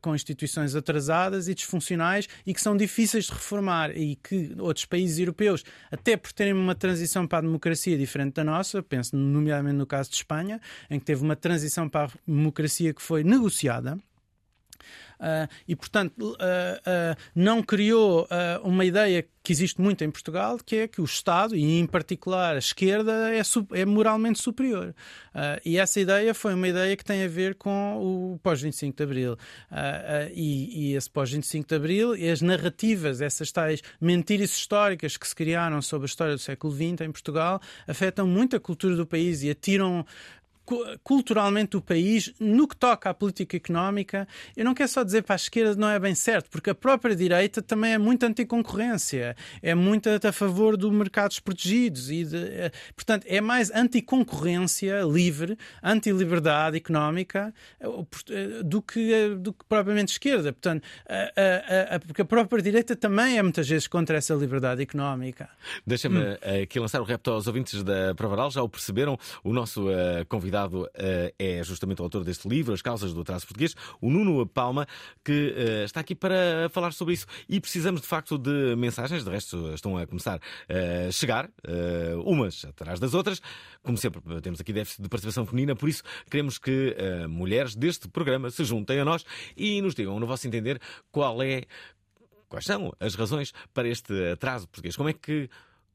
[0.00, 5.18] com instituições atrasadas e disfuncionais e que são difíceis de reformar e que outros países
[5.18, 9.86] europeus, até por terem uma transição para a democracia diferente da nossa, penso nomeadamente no
[9.86, 13.98] caso de Espanha, em que teve uma transição para a democracia que foi negociada.
[15.22, 18.26] Uh, e, portanto, uh, uh, não criou
[18.64, 22.54] uma ideia que existe muito em Portugal, que é que o Estado, e em particular
[22.54, 23.40] a esquerda, é,
[23.72, 24.94] é moralmente superior.
[25.64, 27.96] e essa ideia foi uma ideia que tem a ver com
[28.34, 29.36] o pós-25 de Abril.
[30.32, 35.34] E, e, esse pós-25 de Abril e as narrativas, essas tais mentiras históricas que se
[35.34, 39.42] criaram sobre a história do século XX em Portugal, afetam muito a cultura do país
[39.42, 40.06] e atiram
[41.02, 45.34] culturalmente o país, no que toca à política económica, eu não quero só dizer para
[45.34, 49.74] a esquerda não é bem certo, porque a própria direita também é muito anticoncorrência, é
[49.74, 56.76] muito a favor dos mercados protegidos e, de, eh, portanto, é mais anticoncorrência livre, anti-liberdade
[56.76, 57.86] económica eh,
[58.30, 60.52] eh, do que, do que propriamente esquerda.
[60.52, 64.82] Portanto, a, a, a, porque a própria direita também é muitas vezes contra essa liberdade
[64.82, 65.48] económica.
[65.86, 66.36] Deixa-me hum.
[66.62, 70.61] aqui lançar o repto aos ouvintes da Provaral, já o perceberam, o nosso uh, convidado
[70.62, 70.88] convidado uh,
[71.38, 74.86] é justamente o autor deste livro, As Causas do Atraso Português, o Nuno Palma,
[75.24, 77.26] que uh, está aqui para falar sobre isso.
[77.48, 81.50] E precisamos de facto de mensagens, de resto estão a começar a chegar,
[82.24, 83.40] umas atrás das outras.
[83.82, 86.96] Como sempre, temos aqui déficit de participação feminina, por isso queremos que
[87.28, 89.24] mulheres deste programa se juntem a nós
[89.56, 91.62] e nos digam, no vosso entender, qual é.
[92.48, 94.94] Quais são as razões para este atraso português?
[94.94, 95.48] Como é que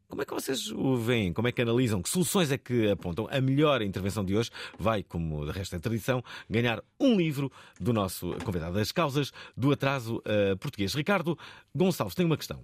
[0.09, 1.33] como é que vocês o veem?
[1.33, 2.01] Como é que analisam?
[2.01, 3.27] Que soluções é que apontam?
[3.29, 7.91] A melhor intervenção de hoje vai, como de resto é tradição, ganhar um livro do
[7.91, 8.79] nosso convidado.
[8.79, 10.93] As causas do atraso uh, português.
[10.93, 11.37] Ricardo
[11.75, 12.63] Gonçalves tem uma questão.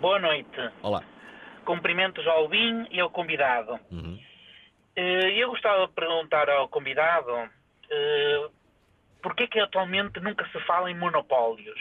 [0.00, 0.70] Boa noite.
[0.82, 1.02] Olá.
[1.64, 3.78] Cumprimentos ao Bin e ao convidado.
[3.90, 4.18] Uhum.
[4.96, 7.30] Uh, eu gostava de perguntar ao convidado
[7.84, 8.50] Uh,
[9.24, 11.80] Porquê que atualmente nunca se fala em monopólios?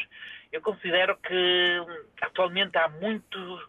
[0.49, 1.77] Eu considero que
[2.21, 3.59] atualmente há muitos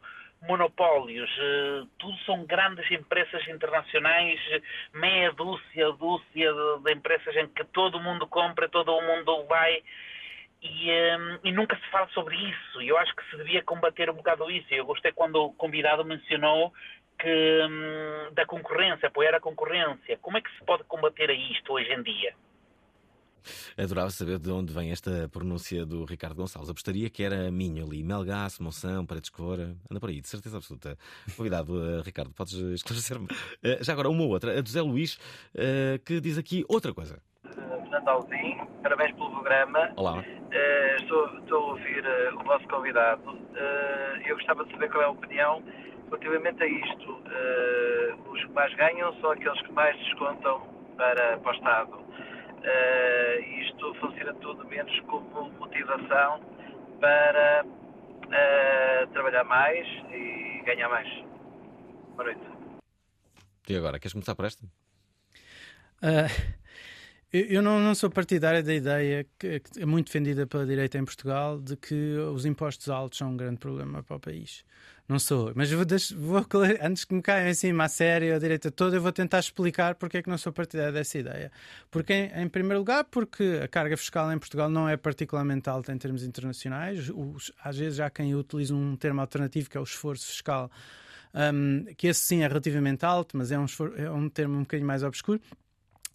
[0.47, 4.41] monopólios, uh, tudo são grandes empresas internacionais,
[4.93, 6.53] meia dúzia, dúzia
[6.85, 9.83] de, empresas em que todo mundo compra, todo mundo vai
[10.63, 12.81] e, um, e, nunca se fala sobre isso.
[12.81, 14.67] Eu acho que se devia combater um bocado isso.
[14.73, 16.73] Eu gostei quando o convidado mencionou
[17.19, 20.19] que um, da concorrência, apoiar a concorrência.
[20.23, 22.35] Como é que se pode combater a isto hoje em dia?
[23.77, 26.71] Adorava saber de onde vem esta pronúncia do Ricardo Gonçalves.
[26.71, 29.77] Apostaria que era Minho ali, Melgaço, Monção, Paredes Cora.
[29.91, 30.97] Anda por aí, de certeza absoluta.
[31.37, 33.27] Convidado, uh, Ricardo, podes esclarecer-me.
[33.27, 35.17] Uh, já agora, uma outra, a do Zé Luís,
[35.55, 37.19] uh, que diz aqui outra coisa.
[37.43, 39.93] Portanto, Alvim, parabéns pelo programa.
[39.97, 40.25] Olá.
[41.01, 42.05] estou, estou a ouvir
[42.35, 43.39] o vosso convidado.
[44.27, 45.63] eu gostava de saber qual é a opinião
[46.11, 47.23] relativamente a isto.
[48.31, 50.63] os que mais ganham são aqueles que mais descontam
[50.97, 52.05] para, para o Estado.
[52.65, 56.41] Uh, isto funciona tudo menos como motivação
[56.99, 61.07] para uh, trabalhar mais e ganhar mais.
[62.17, 62.41] Boa noite.
[63.69, 64.65] E agora, queres começar por esta?
[66.03, 66.29] Uh,
[67.37, 71.05] eu não, não, sou partidário da ideia que, que, é muito defendida pela direita em
[71.05, 74.65] Portugal de que os impostos altos são um grande problema para o país.
[75.09, 75.85] Não sou, mas vou,
[76.17, 76.47] vou
[76.81, 79.97] antes que me caiam em cima a sério, a direita toda, eu vou tentar explicar
[79.97, 81.51] porque é que não sou partidário dessa ideia.
[81.91, 85.93] Porque, em, em primeiro lugar, porque a carga fiscal em Portugal não é particularmente alta
[85.93, 87.11] em termos internacionais.
[87.11, 90.71] Os, às vezes há quem utilize um termo alternativo que é o esforço fiscal,
[91.35, 93.67] um, que esse sim é relativamente alto, mas é um,
[93.97, 95.41] é um termo um bocadinho mais obscuro.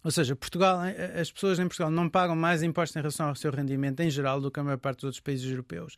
[0.02, 0.80] Ou seja, Portugal,
[1.20, 4.40] as pessoas em Portugal não pagam mais impostos em relação ao seu rendimento em geral
[4.40, 5.96] do que a maior parte dos outros países europeus.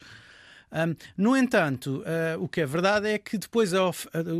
[0.72, 3.90] Um, no entanto, uh, o que é verdade é que depois uh,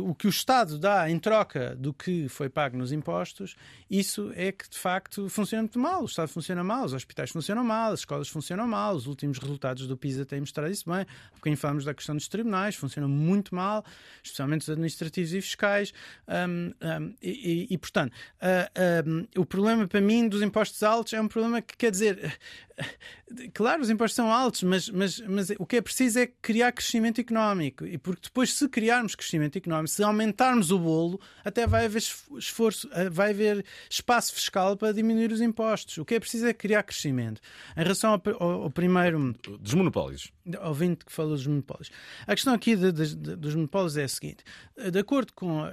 [0.03, 3.55] o que o Estado dá em troca do que foi pago nos impostos,
[3.89, 6.01] isso é que de facto funciona muito mal.
[6.01, 9.85] O Estado funciona mal, os hospitais funcionam mal, as escolas funcionam mal, os últimos resultados
[9.85, 11.01] do PISA têm mostrado isso bem.
[11.01, 13.85] Há bocadinho falamos da questão dos tribunais, funcionam muito mal,
[14.23, 15.93] especialmente os administrativos e fiscais.
[16.27, 21.27] Um, um, e, e, portanto, uh, o problema para mim dos impostos altos é um
[21.27, 22.39] problema que quer dizer
[23.53, 27.19] claro, os impostos são altos, mas, mas, mas o que é preciso é criar crescimento
[27.19, 27.85] económico.
[27.85, 32.01] E porque depois, se criarmos crescimento económico, se aumentarmos o bolo, até vai haver
[32.37, 35.97] esforço, eh, vai haver espaço fiscal para diminuir os impostos.
[35.97, 37.41] O que é preciso é criar crescimento.
[37.77, 39.33] Em relação ao, ao, ao primeiro.
[39.59, 40.31] Dos monopólios.
[40.63, 41.89] Ouvinte que falou dos monopólios.
[42.27, 44.43] A questão aqui de, de, de, dos monopólios é a seguinte:
[44.91, 45.63] de acordo com.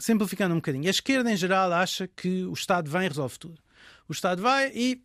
[0.00, 3.60] Simplificando um bocadinho, a esquerda em geral acha que o Estado vem e resolve tudo.
[4.08, 5.02] O Estado vai e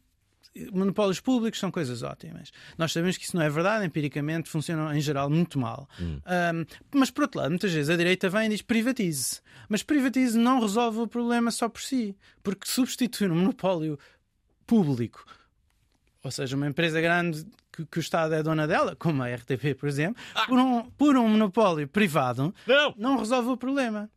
[0.71, 2.51] monopólios públicos são coisas ótimas.
[2.77, 5.87] Nós sabemos que isso não é verdade, empiricamente funcionam em geral muito mal.
[5.99, 6.19] Hum.
[6.25, 9.41] Um, mas por outro lado, muitas vezes a direita vem e diz privatize.
[9.67, 13.97] Mas privatize não resolve o problema só por si, porque substituir um monopólio
[14.65, 15.25] público,
[16.23, 19.75] ou seja, uma empresa grande que, que, o Estado é dona dela, como a RTP,
[19.79, 20.45] por exemplo, ah.
[20.45, 22.93] por, um, por um monopólio privado, não.
[22.97, 24.09] não resolve o problema.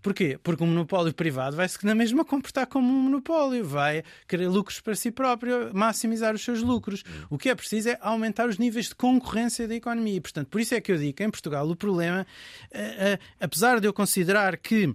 [0.00, 0.38] Porquê?
[0.42, 4.94] Porque um monopólio privado vai-se na mesma comportar como um monopólio, vai querer lucros para
[4.94, 7.02] si próprio, maximizar os seus lucros.
[7.30, 10.16] O que é preciso é aumentar os níveis de concorrência da economia.
[10.16, 12.26] E, portanto, por isso é que eu digo que em Portugal o problema,
[12.70, 14.94] eh, eh, apesar de eu considerar que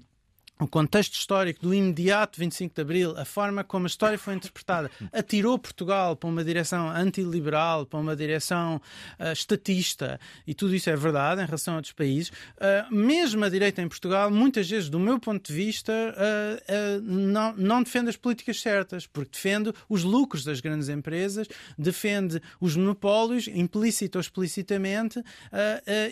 [0.59, 4.89] o contexto histórico do imediato 25 de Abril, a forma como a história foi interpretada,
[5.13, 8.81] atirou Portugal para uma direção antiliberal, para uma direção
[9.19, 12.29] uh, estatista, e tudo isso é verdade em relação a outros países.
[12.29, 17.53] Uh, mesmo a direita em Portugal, muitas vezes, do meu ponto de vista, uh, não,
[17.55, 23.47] não defende as políticas certas, porque defende os lucros das grandes empresas, defende os monopólios,
[23.47, 25.21] implícito ou explicitamente,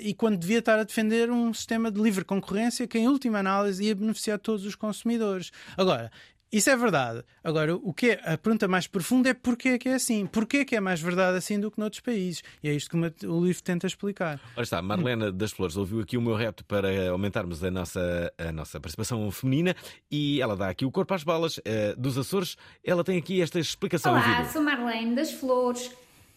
[0.02, 3.84] e quando devia estar a defender um sistema de livre concorrência que, em última análise,
[3.84, 5.52] ia beneficiar a todos os consumidores.
[5.78, 6.12] Agora,
[6.56, 7.22] isso é verdade.
[7.44, 10.26] Agora, o que é, a pergunta mais profunda é porquê é que é assim?
[10.26, 12.44] Porquê é que é mais verdade assim do que noutros países?
[12.64, 14.40] E é isto que o livro tenta explicar.
[14.56, 18.52] Ora está, Marlena das Flores ouviu aqui o meu repto para aumentarmos a nossa, a
[18.54, 19.76] nossa participação feminina
[20.10, 21.62] e ela dá aqui o corpo às balas uh,
[21.98, 22.56] dos Açores.
[22.84, 25.92] Ela tem aqui esta explicação Olá, sou Marlene das Flores.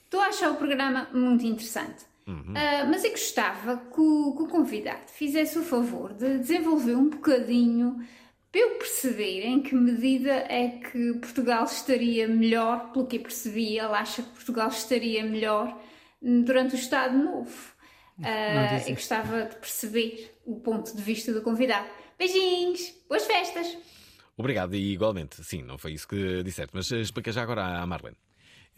[0.04, 2.06] Estou a achar o programa muito interessante.
[2.29, 2.53] Uhum.
[2.53, 7.09] Uh, mas eu gostava que o, que o, convidado fizesse o favor de desenvolver um
[7.09, 8.07] bocadinho
[8.53, 13.79] para eu perceber em que medida é que Portugal estaria melhor, pelo que eu percebi,
[13.79, 15.81] ele acha que Portugal estaria melhor
[16.21, 17.73] durante o Estado Novo.
[18.19, 21.88] Uh, eu gostava de perceber o ponto de vista do convidado.
[22.19, 23.75] Beijinhos, boas festas!
[24.37, 25.43] Obrigado, e igualmente.
[25.43, 28.17] Sim, não foi isso que disseste, mas explica já agora à Marlene.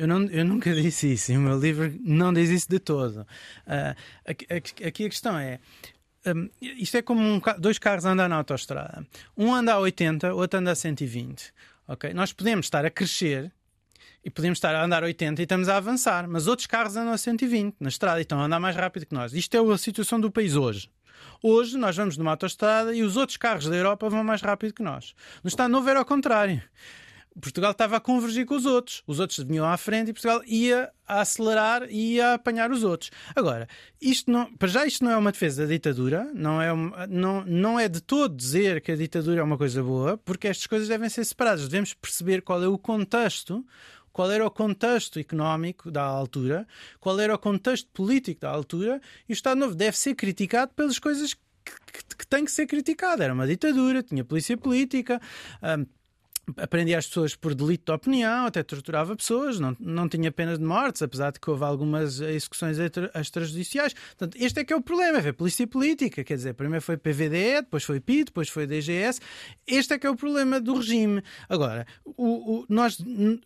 [0.01, 3.27] Eu, não, eu nunca disse isso, e o meu livro não diz isso de todo.
[3.67, 4.47] Uh, aqui,
[4.83, 5.61] aqui, a questão é.
[6.25, 9.07] Um, isto é como um, dois carros a andar na autostrada.
[9.37, 11.53] Um anda a 80, o outro anda a 120.
[11.87, 12.15] ok?
[12.15, 13.53] Nós podemos estar a crescer
[14.25, 17.13] e podemos estar a andar a 80 e estamos a avançar, mas outros carros andam
[17.13, 19.35] a 120 na estrada e estão a andar mais rápido que nós.
[19.35, 20.91] Isto é a situação do país hoje.
[21.43, 24.83] Hoje nós vamos numa autostrada e os outros carros da Europa vão mais rápido que
[24.83, 25.15] nós.
[25.45, 26.63] No Estado Novo era ao contrário.
[27.41, 29.03] Portugal estava a convergir com os outros.
[29.07, 33.11] Os outros vinham à frente e Portugal ia a acelerar e a apanhar os outros.
[33.37, 33.69] Agora,
[34.01, 37.45] isto não, para já isto não é uma defesa da ditadura, não é, um- não,
[37.45, 40.89] não é de todo dizer que a ditadura é uma coisa boa, porque estas coisas
[40.89, 41.69] devem ser separadas.
[41.69, 43.65] Devemos perceber qual é o contexto,
[44.13, 46.67] qual era o contexto económico da altura,
[46.99, 50.99] qual era o contexto político da altura, e o Estado Novo deve ser criticado pelas
[50.99, 51.41] coisas que,
[51.93, 53.23] que, que tem que ser criticado.
[53.23, 55.21] Era uma ditadura, tinha polícia política.
[55.63, 55.87] hum,
[56.57, 60.65] Aprendia as pessoas por delito de opinião, até torturava pessoas, não, não tinha penas de
[60.65, 63.93] mortes, apesar de que houve algumas execuções extra- extrajudiciais.
[63.95, 67.63] Portanto, este é que é o problema, é polícia política, quer dizer, primeiro foi PVDE,
[67.63, 69.21] depois foi PI, depois foi DGS.
[69.67, 71.23] Este é que é o problema do regime.
[71.49, 72.99] Agora, o, o- nós,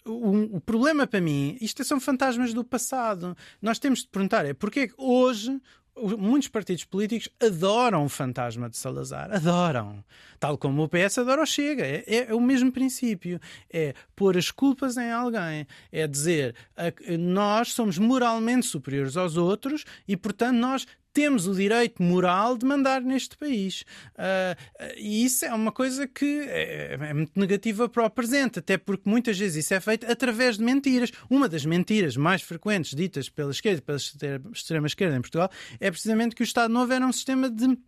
[0.05, 3.37] o, o problema para mim, isto são fantasmas do passado.
[3.61, 5.61] Nós temos de perguntar é porquê hoje
[5.97, 10.05] muitos partidos políticos adoram o fantasma de Salazar, adoram.
[10.41, 11.85] Tal como o PS adora o Chega.
[11.87, 13.41] É, é- é o mesmo princípio.
[13.73, 15.67] É pôr as culpas em alguém.
[15.93, 22.03] É dizer a- nós somos moralmente superiores aos outros e, portanto, nós temos o direito
[22.03, 23.85] moral de mandar neste país.
[24.19, 24.57] Ah,
[24.97, 29.09] e isso é uma coisa que é, é muito negativa para o presente, até porque
[29.09, 31.11] muitas vezes isso é feito através de mentiras.
[31.31, 35.91] Uma das mentiras mais frequentes ditas pela esquerda e pela extre- extrema-esquerda em Portugal é
[35.91, 37.79] precisamente que o Estado Novo era um sistema de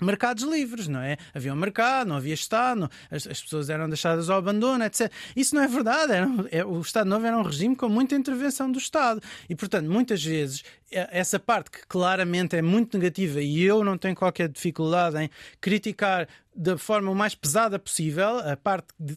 [0.00, 1.16] mercados livres, não é?
[1.34, 5.10] Havia um mercado, não havia Estado, as, as pessoas eram deixadas ao abandono, etc.
[5.36, 6.12] Isso não é verdade.
[6.12, 9.20] Era é- o Estado Novo era um regime com muita intervenção do Estado.
[9.48, 13.96] E, portanto, muitas vezes, é- essa parte que claramente é muito negativa e eu não
[13.98, 15.30] tenho qualquer dificuldade em
[15.60, 19.16] criticar da forma o mais pesada possível a parte de,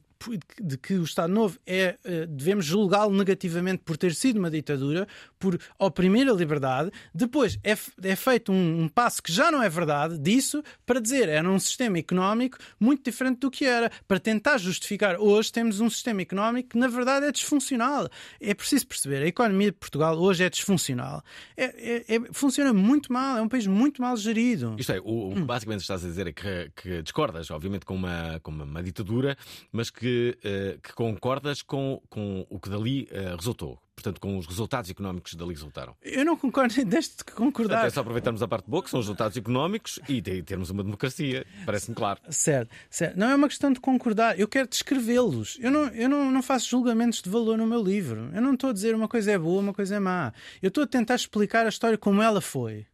[0.60, 5.08] de que o Estado Novo é, eh, devemos julgá-lo negativamente por ter sido uma ditadura,
[5.38, 6.92] por oprimir a liberdade.
[7.14, 11.30] Depois é, é feito um, um passo que já não é verdade disso para dizer
[11.30, 15.20] era um sistema económico muito diferente do que era, para tentar justificar.
[15.20, 18.10] Hoje temos um sistema económico que na verdade é disfuncional.
[18.42, 21.24] É preciso perceber, a economia de Portugal hoje é disfuncional.
[21.56, 24.76] É, é- é- funciona muito mal, é um país muito mal gerido.
[24.80, 27.96] Isto é, o, o que basicamente estás a dizer é que, que discordas, obviamente, com
[27.96, 29.38] uma, com uma, uma ditadura,
[29.72, 33.80] mas que, eh, que concordas com, com o que dali eh, resultou.
[33.96, 35.96] Portanto, com os resultados económicos que dali resultaram.
[36.04, 37.78] Eu não concordo, deixe de concordar.
[37.78, 40.70] Portanto, é só aproveitarmos a parte boa, que são os resultados económicos, e de- termos
[40.70, 41.46] uma democracia.
[41.66, 42.20] Parece-me claro.
[42.30, 43.18] Certo, certo.
[43.18, 45.58] Não é uma questão de concordar, eu quero descrevê-los.
[45.60, 48.30] Eu, não, eu não, não faço julgamentos de valor no meu livro.
[48.34, 50.32] Eu não estou a dizer uma coisa é boa, uma coisa é má.
[50.62, 52.86] Eu estou a tentar explicar a história como ela foi.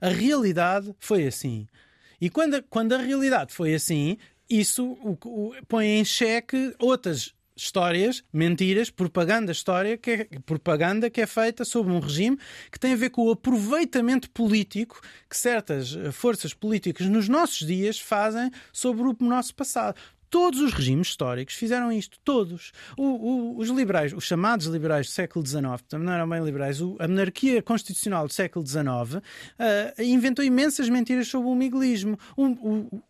[0.00, 1.66] A realidade foi assim.
[2.20, 4.16] E quando a, quando a realidade foi assim,
[4.48, 11.20] isso o- o- põe em xeque outras histórias, mentiras, propaganda história, que é, propaganda que
[11.20, 12.38] é feita sobre um regime
[12.72, 17.66] que tem a ver com o aproveitamento político que certas eh, forças políticas nos nossos
[17.66, 20.00] dias fazem sobre o nosso passado.
[20.30, 22.70] Todos os regimes históricos fizeram isto, todos.
[22.96, 26.80] O- o- os liberais, os chamados liberais do século XIX, também não eram bem liberais,
[26.80, 29.20] o- a monarquia constitucional do século XIX
[29.58, 32.16] ah, inventou imensas mentiras sobre o miguelismo.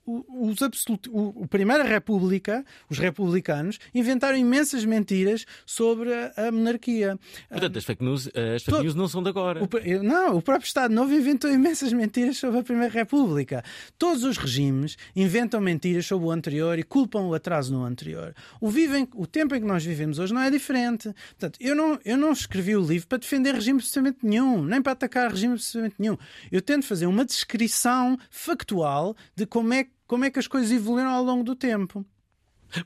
[0.07, 7.19] Os absolut, o, o Primeira República, os republicanos, inventaram imensas mentiras sobre a, a monarquia.
[7.49, 9.61] Portanto, as fake news, eh, as fake news não são de agora.
[10.03, 13.63] Não, o próprio Estado Novo inventou imensas mentiras sobre a Primeira República.
[13.99, 18.35] Todos os regimes inventam mentiras sobre o anterior e culpam o atraso no anterior.
[18.61, 21.13] O, vivem, o tempo em que nós vivemos hoje não é diferente.
[21.31, 24.93] Portanto, eu não, eu não escrevi o livro para defender regime absolutamente nenhum, nem para
[24.93, 26.17] atacar regime absolutamente nenhum.
[26.53, 31.11] Eu tento fazer uma descrição factual de como é, como é que as coisas evoluíram
[31.11, 32.05] ao longo do tempo.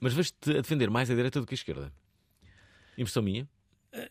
[0.00, 1.92] Mas vais-te a defender mais a direita do que a esquerda.
[2.96, 3.48] Impressão minha.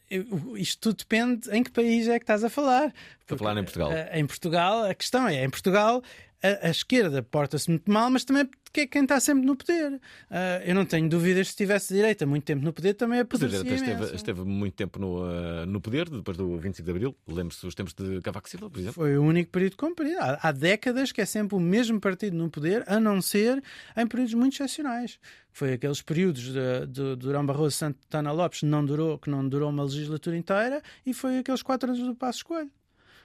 [0.10, 2.94] Eu- Isto tudo depende em que país é que estás a falar.
[3.20, 3.92] Estou a falar em Portugal.
[3.92, 6.02] Eh, Em Portugal, a questão é, em Portugal,
[6.44, 10.02] a, a esquerda porta-se muito mal, mas também porque é quem está sempre no poder.
[10.32, 13.24] Ah, eu não tenho dúvidas que se tivesse direita muito tempo no poder, também é
[13.24, 17.16] direita esteve, esteve muito tempo no, eh, no poder, depois do 25 de Abril.
[17.28, 18.96] Lembre-se dos tempos de Cavaco Silva, por exemplo.
[18.96, 20.18] Foi o único período comprido.
[20.20, 23.64] Há, há décadas que é sempre o mesmo partido no poder, a não ser
[23.96, 25.20] em períodos muito excepcionais.
[25.52, 29.70] Foi aqueles períodos de, de Durão Barroso Santana Lopes que não, durou, que não durou
[29.70, 32.72] uma legislatura inteira e foi aqueles quatro anos do Passo Escolho.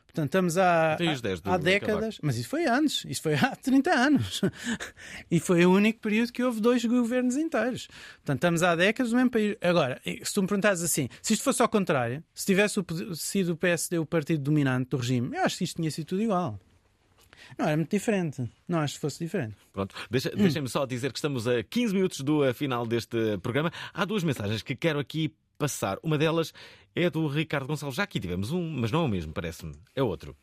[0.09, 3.35] Portanto, estamos há, Tem os 10 do há décadas, mas isso foi antes, isso foi
[3.35, 4.41] há 30 anos.
[5.31, 7.87] e foi o único período que houve dois governos inteiros.
[8.17, 9.57] Portanto, estamos há décadas no mesmo país.
[9.61, 13.53] Agora, se tu me perguntares assim, se isto fosse ao contrário, se tivesse o- sido
[13.53, 16.59] o PSD o partido dominante do regime, eu acho que isto tinha sido tudo igual.
[17.57, 18.51] Não era muito diferente.
[18.67, 19.57] Não acho que fosse diferente.
[19.73, 23.71] Pronto, Deixa, deixem-me só dizer que estamos a 15 minutos do eh, final deste programa.
[23.95, 25.99] Há duas mensagens que quero aqui passar.
[26.03, 26.55] Uma delas
[26.95, 27.97] é do Ricardo Gonçalves.
[27.97, 29.75] Já aqui tivemos um, mas não é o mesmo, parece-me.
[29.95, 30.35] É outro.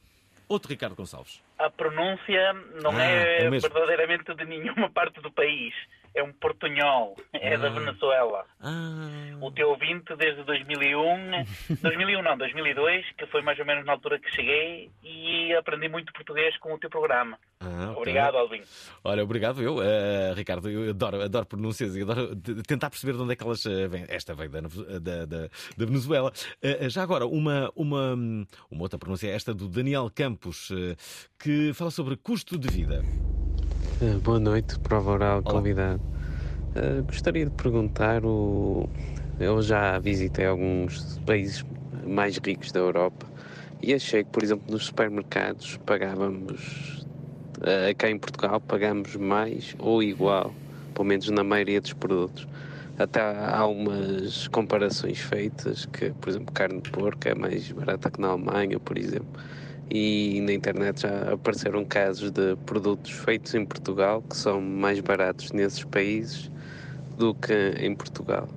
[0.48, 1.42] Outro Ricardo Gonçalves.
[1.58, 2.54] A pronúncia
[2.84, 5.74] não Ah, é, é verdadeiramente de nenhuma parte do país.
[6.16, 7.16] É um portunhol.
[7.34, 7.72] É da Ah.
[7.72, 8.46] Venezuela.
[8.62, 9.38] Ah.
[9.42, 11.44] O teu ouvinte desde 2001,
[11.82, 16.14] 2001 não, 2002, que foi mais ou menos na altura que cheguei e aprendi muito
[16.14, 17.38] português com o teu programa.
[17.60, 17.98] Ah, ok.
[17.98, 18.62] Obrigado, Alvin.
[19.04, 20.70] Olha, obrigado eu, eh, Ricardo.
[20.70, 22.34] Eu adoro, adoro pronúncias e adoro
[22.66, 24.06] tentar perceber de onde é que elas eh, vêm.
[24.08, 25.48] Esta veio da, da, da-
[25.78, 26.32] da Venezuela.
[26.62, 28.14] Eh, já agora, uma, uma,
[28.72, 30.96] uma outra pronúncia, esta do Daniel Campos, eh,
[31.38, 33.04] que fala sobre custo de vida.
[34.02, 36.02] Uh, Boa noite, prova oral convidado.
[36.76, 38.90] Uh, gostaria de perguntar: o...
[39.40, 41.64] eu já visitei alguns países
[42.06, 43.26] mais ricos da Europa
[43.82, 47.06] e achei que, por exemplo, nos supermercados pagávamos,
[47.60, 50.54] uh, cá em Portugal, pagamos mais ou igual,
[50.94, 52.46] pelo menos na maioria dos produtos.
[52.98, 58.20] Até há algumas comparações feitas que, por exemplo, carne de porco é mais barata que
[58.20, 59.42] na Alemanha, por exemplo
[59.90, 65.52] e na internet já apareceram casos de produtos feitos em Portugal que são mais baratos
[65.52, 66.52] nesses países
[67.18, 68.48] do que em Portugal.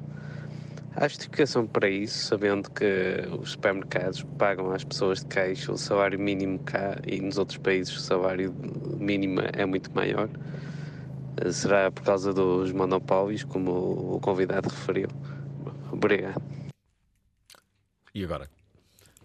[0.96, 6.18] Há justificação para isso, sabendo que os supermercados pagam às pessoas de caixa o salário
[6.18, 8.52] mínimo cá e nos outros países o salário
[8.98, 10.28] mínimo é muito maior.
[11.52, 15.08] Será por causa dos monopólios, como o convidado referiu?
[15.92, 16.42] Obrigado.
[18.12, 18.57] E agora?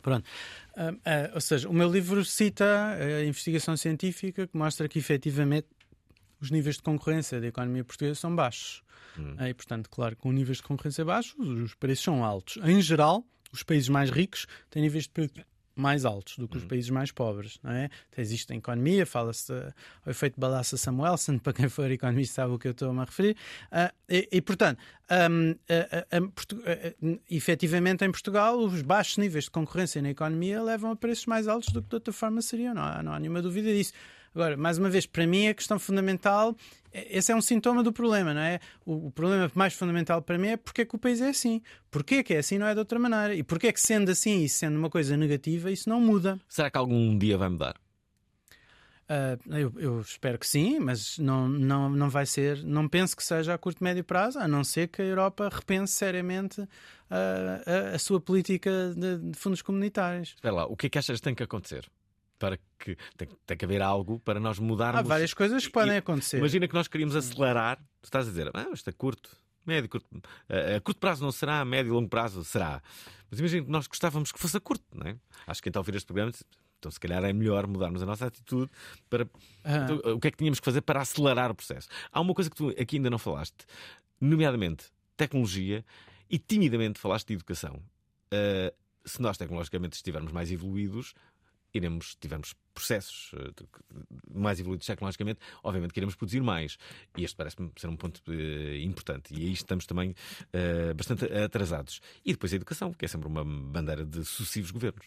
[0.04, 0.30] Pronto.
[0.76, 5.68] Ah, ah, ou seja, o meu livro cita a investigação científica que mostra que efetivamente
[6.40, 8.84] os níveis de concorrência da economia portuguesa são baixos.
[9.38, 12.58] Ah, E, portanto, claro, com níveis de concorrência baixos, os preços são altos.
[12.64, 15.34] Em geral, os países mais ricos têm níveis de preço
[15.76, 17.90] mais altos do que os países mais pobres, não é?
[18.10, 22.54] Então, existe a economia, fala-se ao efeito de Balassa Samuelson, para quem for economista sabe
[22.54, 23.36] o que eu estou a me referir,
[23.72, 29.52] Ah, e, e, portanto, ah, Portu- ah, ah, efetivamente em Portugal os baixos níveis de
[29.52, 32.84] concorrência na economia levam a preços mais altos do que de outra forma seriam, não
[32.84, 33.94] há, não há nenhuma dúvida disso.
[34.34, 36.56] Agora, mais uma vez, para mim a questão fundamental,
[36.92, 38.60] esse é um sintoma do problema, não é?
[38.86, 41.62] O, o problema mais fundamental para mim é porque é que o país é assim.
[41.92, 43.36] Porquê que é assim não é de outra maneira?
[43.36, 46.40] E porquê é que sendo assim e sendo uma coisa negativa, isso não muda?
[46.48, 47.76] Será que algum dia vai mudar?
[49.08, 53.24] Ah, eu, eu espero que sim, mas não, não, não vai ser, não penso que
[53.24, 56.68] seja a curto e médio prazo, a não ser que a Europa repense seriamente
[57.10, 57.62] ah,
[57.92, 60.30] a, a sua política de, de fundos comunitários.
[60.30, 61.88] Espera lá, o que é que achas que tem que acontecer?
[62.44, 65.00] Para que tem, tem que haver algo para nós mudarmos.
[65.00, 66.40] Há várias coisas que podem E- acontecer.
[66.40, 67.78] Imagina que nós queríamos acelerar.
[68.02, 69.30] Tu estás a dizer, ah, isto é curto,
[69.66, 70.10] médio, curto.
[70.50, 72.84] A, a curto prazo não será, a médio e longo prazo será.
[73.32, 75.16] Mas imagina que nós gostávamos que fosse a curto, não é?
[75.48, 76.34] Acho que a ouvir este programa,
[76.80, 78.70] então se calhar é melhor mudarmos a nossa atitude
[79.10, 79.26] para.
[79.64, 79.78] Ah.
[79.78, 81.88] Então, o que é que tínhamos que fazer para acelerar o processo?
[82.12, 83.66] Há uma coisa que tu aqui ainda não falaste,
[84.20, 85.86] nomeadamente tecnologia,
[86.30, 87.82] e timidamente falaste de educação.
[88.34, 88.76] Uh,
[89.06, 91.14] se nós tecnologicamente estivermos mais evoluídos,
[91.74, 93.68] iremos, tivermos processos de-
[94.34, 96.78] mais evoluídos tecnologicamente, obviamente que iremos produzir mais.
[97.18, 99.34] E este parece-me ser um ponto uh, importante.
[99.34, 102.02] E aí estamos também uh, bastante atrasados.
[102.26, 105.06] E depois a educação, que é sempre uma bandeira de sucessivos governos.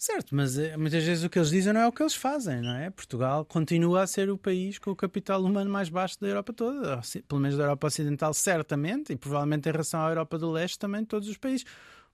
[0.00, 2.62] Certo, mas eh, muitas vezes o que eles dizem não é o que eles fazem,
[2.62, 2.88] não é?
[2.88, 7.00] Portugal continua a ser o país com o capital humano mais baixo da Europa toda,
[7.26, 11.04] pelo menos da Europa Ocidental, certamente, e provavelmente em relação à Europa do Leste também
[11.04, 11.66] todos os países.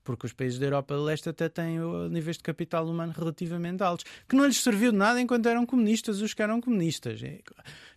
[0.05, 3.83] Porque os países da Europa do Leste até têm uh, níveis de capital humano relativamente
[3.83, 7.23] altos, que não lhes serviu de nada enquanto eram comunistas, os que eram comunistas.
[7.23, 7.43] E,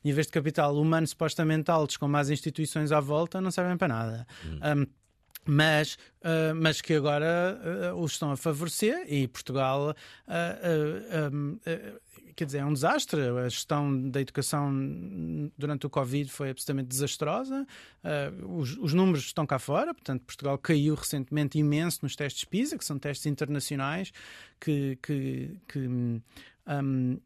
[0.03, 4.27] níveis de capital humano supostamente altos, com mais instituições à volta, não servem para nada.
[4.45, 4.87] Um,
[5.47, 9.95] mas, ah, mas que agora ah, os estão a favorecer e Portugal,
[10.27, 11.31] ah,
[12.37, 13.19] quer dizer, é um desastre.
[13.19, 14.71] A gestão da educação
[15.57, 17.65] durante o Covid foi absolutamente desastrosa.
[18.03, 22.77] Ah, os, os números estão cá fora, portanto, Portugal caiu recentemente imenso nos testes PISA,
[22.77, 24.13] que são testes internacionais
[24.59, 26.21] que, que, que, hum,
[26.67, 27.19] hum,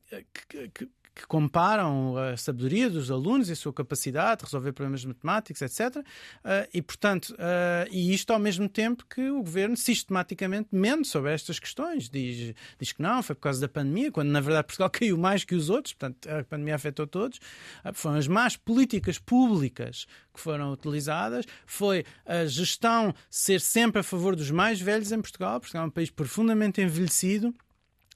[0.74, 5.62] que- que- comparam a sabedoria dos alunos e a sua capacidade de resolver problemas matemáticos,
[5.62, 6.04] etc.
[6.44, 11.32] Ah, e, portanto, ah, e isto ao mesmo tempo que o governo sistematicamente mente sobre
[11.34, 12.10] estas questões.
[12.10, 15.44] Diz, diz que não, foi por causa da pandemia, quando na verdade Portugal caiu mais
[15.44, 17.40] que os outros, portanto, a pandemia afetou todos.
[17.84, 24.04] Ah, foram as más políticas públicas que foram utilizadas, foi a gestão ser sempre a
[24.04, 25.60] favor dos mais velhos em Portugal.
[25.60, 27.54] Portugal é um país profundamente envelhecido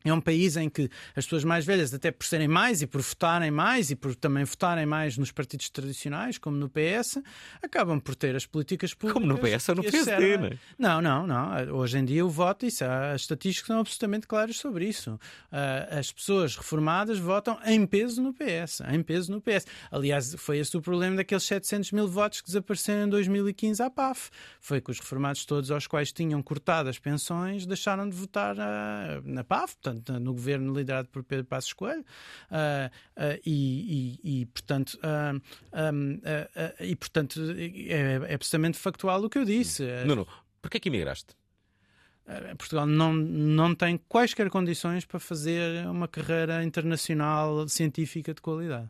[0.05, 3.01] É um país em que as pessoas mais velhas, até por serem mais e por
[3.01, 7.17] votarem mais e por também votarem mais nos partidos tradicionais, como no PS,
[7.61, 9.13] acabam por ter as políticas públicas.
[9.21, 10.59] Como no PS ou no PSD, servem.
[10.77, 11.01] não?
[11.01, 11.27] Não, não,
[11.65, 11.75] não.
[11.75, 15.19] Hoje em dia o voto, isso, há- as estatísticas são absolutamente claras sobre isso.
[15.51, 18.81] Ah, as pessoas reformadas votam em peso no PS.
[18.91, 19.65] Em peso no PS.
[19.91, 24.29] Aliás, foi esse o problema daqueles 700 mil votos que desapareceram em 2015 à PAF.
[24.61, 29.21] Foi que os reformados todos aos quais tinham cortado as pensões deixaram de votar ah,
[29.23, 32.05] na PAF, portanto, no governo liderado por Pedro Passos Coelho.
[32.51, 35.33] Ah, ah, e, e- e, portanto, ah,
[35.73, 39.83] ah, e, portanto é, é absolutamente factual o que eu disse.
[40.05, 40.27] Nuno,
[40.61, 41.35] porquê é que emigraste?
[42.57, 48.89] Portugal não, não tem quaisquer condições para fazer uma carreira internacional científica de qualidade.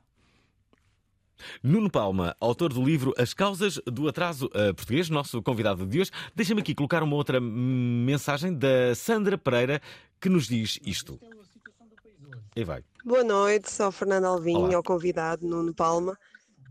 [1.62, 6.12] Nuno Palma, autor do livro As Causas do Atraso eh, Português, nosso convidado de hoje.
[6.36, 9.82] Deixa-me aqui colocar uma outra hum, mensagem da Sandra Pereira
[10.20, 11.20] que nos diz isto.
[12.56, 12.84] E vai.
[13.04, 14.76] Boa noite, sou Fernando Alvim, Olá.
[14.78, 16.18] ao convidado Nuno Palma.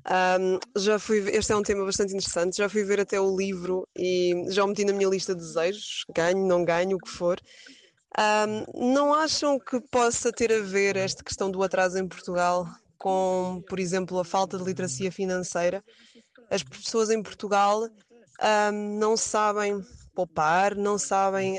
[0.06, 2.56] Ahm, já fui, este é um tema bastante interessante.
[2.56, 6.04] Já fui ver até o livro e já o meti na minha lista de desejos.
[6.14, 7.38] Ganho, não ganho, o que for.
[8.16, 12.66] Ahm, não acham que possa ter a ver esta questão do atraso em Portugal
[13.04, 15.84] com, por exemplo, a falta de literacia financeira?
[16.50, 17.86] As pessoas em Portugal
[18.40, 19.84] ahm, não sabem
[20.14, 21.58] poupar, não sabem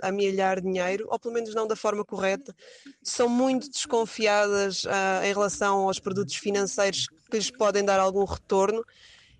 [0.00, 2.54] amealhar dinheiro, ou pelo menos não da forma correta,
[3.02, 8.84] são muito desconfiadas ah, em relação aos produtos financeiros que lhes podem dar algum retorno.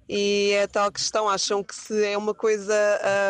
[0.08, 2.74] E é tal questão, acham que se é uma coisa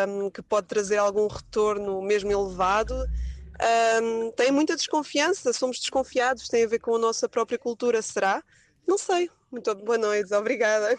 [0.05, 2.95] ahm, que pode trazer algum retorno mesmo elevado,
[4.35, 8.43] têm muita desconfiança, somos desconfiados, tem a ver com a nossa própria cultura, será?
[8.87, 9.29] Não sei.
[9.51, 10.97] Muito boa noite, obrigada.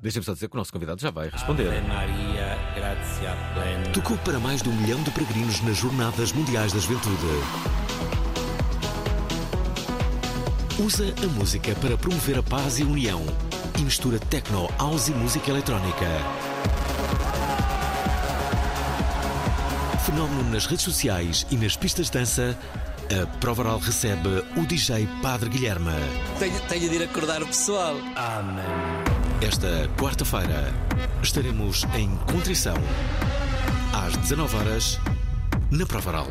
[0.00, 1.82] Deixa-me só dizer que o nosso convidado já vai responder.
[1.82, 3.92] Maria, gratia plena.
[3.92, 7.16] Tocou para mais de um milhão de peregrinos nas Jornadas Mundiais da Juventude.
[10.82, 13.22] Usa a música para promover a paz e a união
[13.78, 16.06] e mistura techno, house e música eletrónica.
[20.10, 22.58] Fenómeno nas redes sociais e nas pistas de dança,
[23.16, 25.92] a Prova Oral recebe o DJ Padre Guilherme.
[26.36, 27.94] Tenho, tenho de ir acordar o pessoal.
[28.16, 28.64] Amém.
[29.40, 30.74] Esta quarta-feira
[31.22, 32.74] estaremos em Contrição,
[33.94, 34.98] às 19 horas
[35.70, 36.26] na Prova Oral.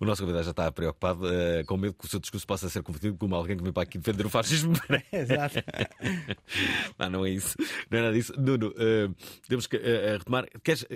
[0.00, 2.82] O nosso convidado já está preocupado, eh, com medo que o seu discurso possa ser
[2.82, 4.72] confundido como alguém que vem para aqui defender o fascismo.
[5.12, 5.56] Exato.
[6.98, 7.56] não, não é isso.
[7.90, 8.32] Não é nada disso.
[8.38, 9.10] Nuno, eh,
[9.46, 10.46] temos que eh, retomar.
[10.62, 10.86] Queres,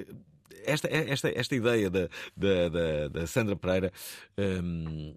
[0.65, 3.93] esta, esta, esta ideia da, da, da, Sandra Pereira.
[4.37, 5.15] ehm,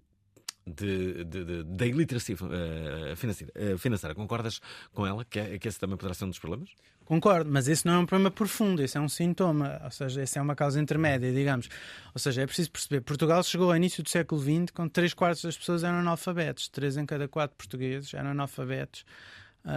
[0.66, 4.14] de, de, de- da iliteracia eh, financeira, eh, financeira.
[4.16, 4.60] Concordas
[4.92, 6.70] com ela que, é- que esse também poderá ser um dos problemas?
[7.04, 10.36] Concordo, mas esse não é um problema profundo, esse é um sintoma, ou seja, esse
[10.40, 11.68] é uma causa intermédia, digamos.
[12.12, 13.00] Ou seja, é preciso perceber.
[13.02, 16.96] Portugal chegou ao início do século XX com 3 quartos das pessoas eram analfabetos, 3
[16.96, 19.04] em cada 4 portugueses eram analfabetos.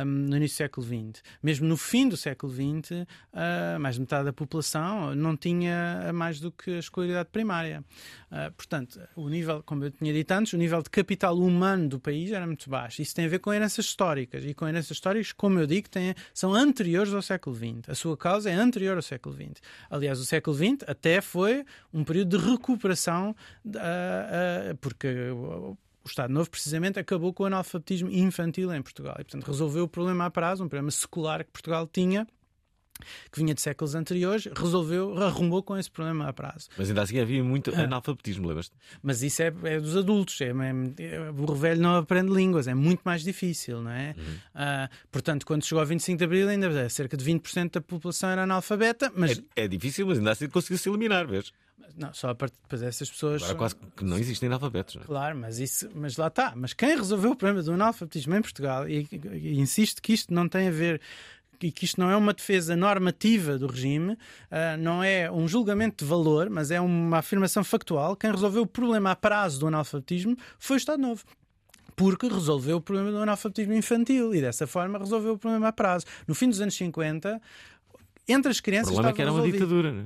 [0.05, 1.23] No início do século XX.
[1.41, 6.39] Mesmo no fim do século XX, ah, mais de metade da população não tinha mais
[6.39, 7.83] do que a escolaridade primária.
[8.31, 11.99] Ah, portanto, o nível, como eu tinha dito antes, o nível de capital humano do
[11.99, 13.01] país era muito baixo.
[13.01, 14.45] Isso tem a ver com heranças históricas.
[14.45, 17.89] E com heranças históricas, como eu digo, têm, são anteriores ao século XX.
[17.89, 19.61] A sua causa é anterior ao século XX.
[19.89, 23.35] Aliás, o século XX até foi um período de recuperação,
[23.75, 25.07] ah, porque
[26.03, 29.15] o Estado Novo, precisamente, acabou com o analfabetismo infantil em Portugal.
[29.19, 32.27] E, portanto, resolveu o problema a prazo, um problema secular que Portugal tinha,
[33.31, 36.67] que vinha de séculos anteriores, resolveu, arrumou com esse problema a prazo.
[36.77, 37.83] Mas ainda assim havia muito Ah.
[37.83, 38.75] analfabetismo, lembras-te?
[39.01, 40.39] Mas isso é, é dos adultos.
[40.41, 44.15] É, é, o velho não aprende línguas, é muito mais difícil, não é?
[44.53, 48.43] Ah, portanto, quando chegou ao 25 de Abril, ainda cerca de 20% da população era
[48.43, 49.41] analfabeta, mas.
[49.55, 51.53] É, é difícil, mas ainda assim conseguiu-se eliminar, vês?
[51.97, 53.43] Não, só a partir depois essas pessoas.
[53.43, 54.95] Agora quase que não existem analfabetos.
[54.95, 55.05] não é?
[55.05, 56.53] Claro, mas, isso, mas lá está.
[56.55, 60.47] Mas quem resolveu o problema do analfabetismo em Portugal, e, e insisto que isto não
[60.47, 61.01] tem a ver
[61.61, 64.17] e que isto não é uma defesa normativa do regime,
[64.49, 68.15] ah, não é um julgamento de valor, mas é uma afirmação factual.
[68.15, 71.25] Quem resolveu o problema a prazo do analfabetismo foi o Estado Novo.
[71.97, 76.05] Porque resolveu o problema do analfabetismo infantil e dessa forma resolveu o problema a prazo.
[76.25, 77.41] No fim dos anos 50,
[78.25, 78.93] entre as O crianças.
[78.93, 79.59] problema é que era uma resolvido.
[79.61, 80.05] ditadura, não é?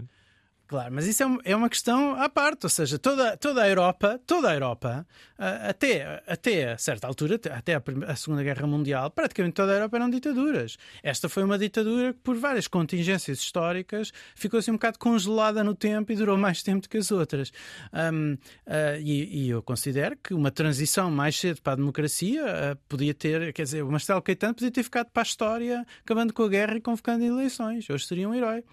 [0.65, 3.69] Claro, mas isso é um- é uma questão à parte, ou seja, toda, toda a
[3.69, 5.05] Europa, toda a Europa,
[5.37, 9.97] ah, até, até a certa altura, até- a, Segunda Guerra Mundial, praticamente toda a Europa
[9.97, 10.77] eram ditaduras.
[11.03, 15.75] Esta foi uma ditadura que, por várias contingências históricas, ficou assim um bocado congelada no
[15.75, 17.51] tempo e durou mais tempo do que as outras.
[17.91, 22.41] Ahm, ah, e, e eu considero que uma transição mais cedo para a democracia
[22.71, 26.33] ah, podia ter, quer dizer, o Marcelo Caetano podia ter ficado para a história, acabando
[26.33, 27.87] com a guerra e convocando eleições.
[27.89, 28.63] Hoje seria um herói.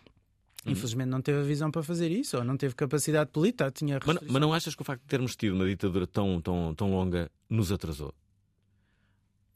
[0.67, 4.17] Infelizmente não teve a visão para fazer isso, ou não teve capacidade política, tinha Mas,
[4.17, 6.91] não- mas não achas que o facto de termos tido uma ditadura tão, tão, tão
[6.91, 8.15] longa nos atrasou?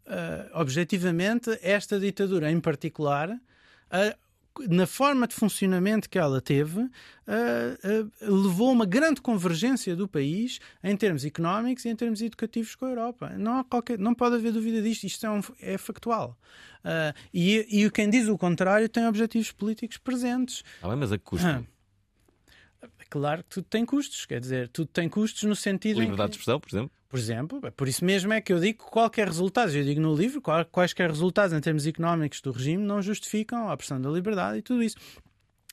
[0.07, 3.39] uh, objetivamente, esta ditadura em particular, uh,
[4.69, 6.89] na forma de funcionamento que ela teve, uh,
[8.29, 12.75] uh, levou a uma grande convergência do país em termos económicos e em termos educativos
[12.75, 13.31] com a Europa.
[13.37, 16.39] Não, há qualquer, não pode haver dúvida disto, isto é, um- é factual.
[16.85, 20.63] Uh, e, e quem diz o contrário tem objetivos políticos presentes.
[20.83, 21.47] Ah, bem, mas a que custo?
[21.47, 21.63] Ah.
[23.11, 26.59] Claro que tudo tem custos, quer dizer, tudo tem custos no sentido Liberdade de expressão,
[26.59, 26.91] por exemplo?
[27.15, 30.01] Por exemplo, é por isso mesmo é que eu digo que qualquer resultado, eu digo
[30.01, 30.43] no livro,
[30.73, 34.83] quaisquer resultados em termos económicos do regime não justificam a pressão da liberdade e tudo
[34.83, 34.97] isso.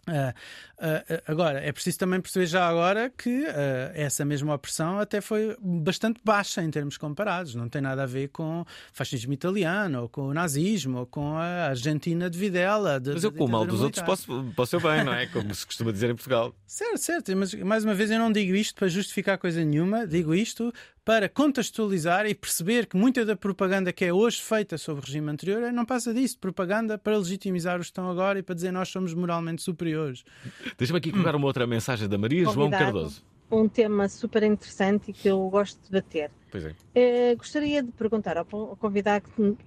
[0.06, 0.36] Ah,
[0.82, 5.22] ah, ah, agora, é preciso também perceber já agora que ah, essa mesma opressão até
[5.22, 7.56] foi bastante baixa em termos comparados.
[7.56, 11.38] Não tem nada a ver com o fascismo italiano, ou com o nazismo, ou com
[11.38, 13.00] a Argentina de Videla.
[13.00, 15.28] de- Mas eu com o mal dos outros posso, posso eu bem, não é?
[15.28, 16.54] Como se costuma dizer em Portugal.
[16.72, 20.34] Certo, certo, mas mais uma vez eu não digo isto para justificar coisa nenhuma, digo
[20.34, 20.74] isto
[21.04, 25.30] para contextualizar e perceber que muita da propaganda que é hoje feita sobre o regime
[25.30, 28.72] anterior é- não passa disso, propaganda para legitimizar os que estão agora e para dizer
[28.72, 30.24] nós somos moralmente superiores.
[30.78, 32.70] Deixa-me aqui colocar uma outra mensagem da Maria João.
[32.70, 33.24] Cardoso.
[33.52, 36.32] Um tema super interessante e que eu gosto de debater.
[36.50, 36.76] Pois é.
[36.96, 39.58] Eh, gostaria de perguntar ao convidado que me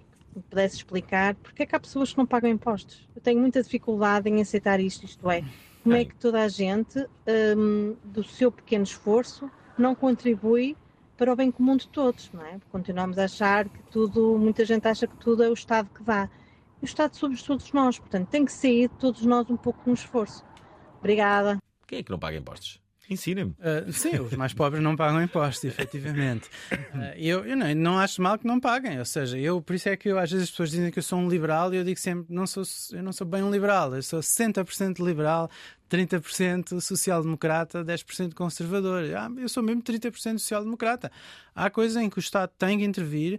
[0.48, 3.06] pudesse explicar porque é que há pessoas que não pagam impostos.
[3.14, 5.44] Eu tenho muita dificuldade em aceitar isto, isto é,
[5.82, 6.98] como é que toda a gente,
[7.56, 10.76] hum, do seu pequeno esforço, não contribui
[11.16, 12.58] para o bem comum de todos, não é?
[12.72, 16.28] Continuamos a achar que tudo, muita gente acha que tudo é o Estado que dá.
[16.82, 20.44] O Estado somos todos nós, portanto, tem que sair todos nós um pouco no esforço.
[21.04, 21.58] Obrigada.
[21.86, 22.80] Quem é que não paga impostos?
[23.10, 23.50] Ensinem-me.
[23.60, 26.48] Uh, sim, os mais pobres não pagam impostos, efetivamente.
[26.72, 29.90] Uh, eu eu não, não acho mal que não paguem, ou seja, eu, por isso
[29.90, 31.84] é que eu, às vezes as pessoas dizem que eu sou um liberal e eu
[31.84, 35.50] digo sempre, não sou, eu não sou bem um liberal, eu sou 60% liberal,
[35.90, 39.04] 30% social-democrata, 10% conservador.
[39.16, 41.10] Ah, eu sou mesmo 30% social-democrata.
[41.54, 43.38] Há coisas em que o Estado tem que intervir,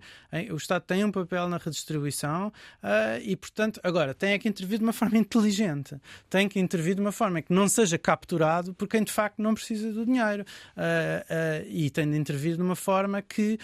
[0.52, 4.84] o Estado tem um papel na redistribuição ah, e, portanto, agora, tem que intervir de
[4.84, 6.00] uma forma inteligente.
[6.30, 9.54] Tem que intervir de uma forma que não seja capturado por quem de facto não
[9.54, 10.46] precisa do dinheiro.
[10.78, 13.58] Ah, ah, e tem de intervir de uma forma que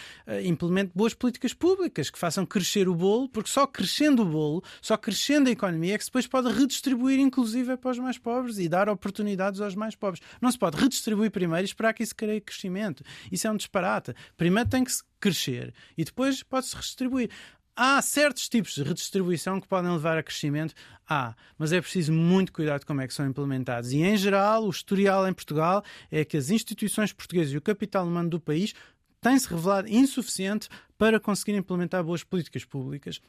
[0.44, 4.98] implemente boas políticas públicas, que façam crescer o bolo, porque só crescendo o bolo, só
[4.98, 9.62] crescendo a economia é que depois pode redistribuir, inclusive, para os mais pobres dar oportunidades
[9.62, 10.24] aos mais pobres.
[10.42, 13.04] Não se pode redistribuir primeiro e esperar que isso crie crescimento.
[13.32, 14.16] Isso é um disparate.
[14.36, 17.30] Primeiro tem que se crescer e depois pode-se redistribuir.
[17.76, 20.74] Há certos tipos de redistribuição que podem levar a crescimento?
[21.08, 23.92] Há, mas é preciso muito cuidado como é que são implementados.
[23.92, 28.06] E, em geral, o historial em Portugal é que as instituições portuguesas e o capital
[28.06, 28.74] humano do país
[29.22, 30.68] têm-se revelado insuficiente
[30.98, 33.22] para conseguir implementar boas políticas públicas.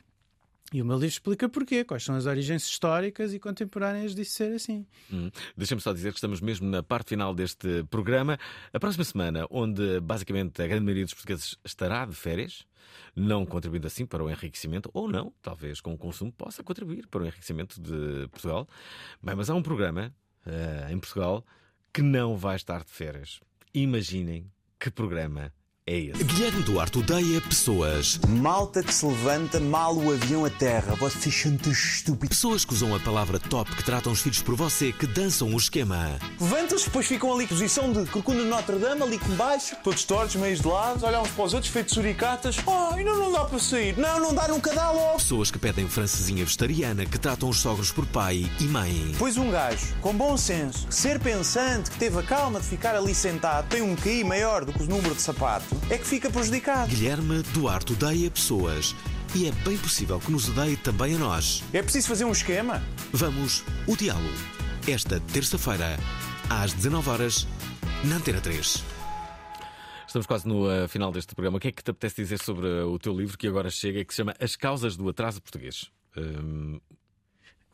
[0.72, 4.54] E o meu livro explica porquê, quais são as origens históricas e contemporâneas disso ser
[4.54, 4.86] assim.
[5.12, 5.30] Hum.
[5.56, 8.38] Deixa-me só dizer que estamos mesmo na parte final deste programa.
[8.72, 12.64] A próxima semana, onde basicamente a grande maioria dos portugueses estará de férias,
[13.14, 17.22] não contribuindo assim para o enriquecimento, ou não, talvez com o consumo possa contribuir para
[17.22, 18.66] o enriquecimento de Portugal.
[19.22, 20.14] Bem, mas há um programa
[20.46, 21.44] eh, em Portugal
[21.92, 23.40] que não vai estar de férias.
[23.74, 24.50] Imaginem
[24.80, 25.52] que programa
[25.86, 26.22] é esse.
[26.22, 28.20] Guilherme Duarte odeia pessoas.
[28.28, 30.94] Malta que se levanta mal o avião a terra.
[30.94, 32.36] Vocês são tão estúpidos.
[32.36, 35.56] Pessoas que usam a palavra top, que tratam os filhos por você, que dançam o
[35.56, 36.18] esquema.
[36.40, 40.36] Levantam-se, depois ficam ali, posição de corcunda de Notre Dame, ali com baixo, todos tortos,
[40.36, 42.56] meios de lado, olham uns para os outros, feitos suricatas.
[42.64, 43.96] Oh, ainda não dá para sair.
[43.98, 45.16] Não, não dá, nunca dá logo.
[45.16, 49.14] Pessoas que pedem francesinha vegetariana, que tratam os sogros por pai e mãe.
[49.18, 53.14] Pois um gajo, com bom senso, ser pensante, que teve a calma de ficar ali
[53.14, 56.88] sentado, tem um QI maior do que o número de sapato, é que fica prejudicado.
[56.88, 58.94] Guilherme Duarte odeia pessoas.
[59.34, 61.62] E é bem possível que nos odeie também a nós.
[61.72, 62.82] É preciso fazer um esquema?
[63.12, 64.20] Vamos odiá-lo.
[64.86, 65.96] Esta terça-feira,
[66.50, 67.46] às 19 horas
[68.04, 68.84] na Antena 3.
[70.06, 71.56] Estamos quase no uh, final deste programa.
[71.56, 74.00] O que é que te apetece dizer sobre uh, o teu livro que agora chega
[74.00, 75.90] e que se chama As Causas do Atraso Português?
[76.16, 76.78] Um,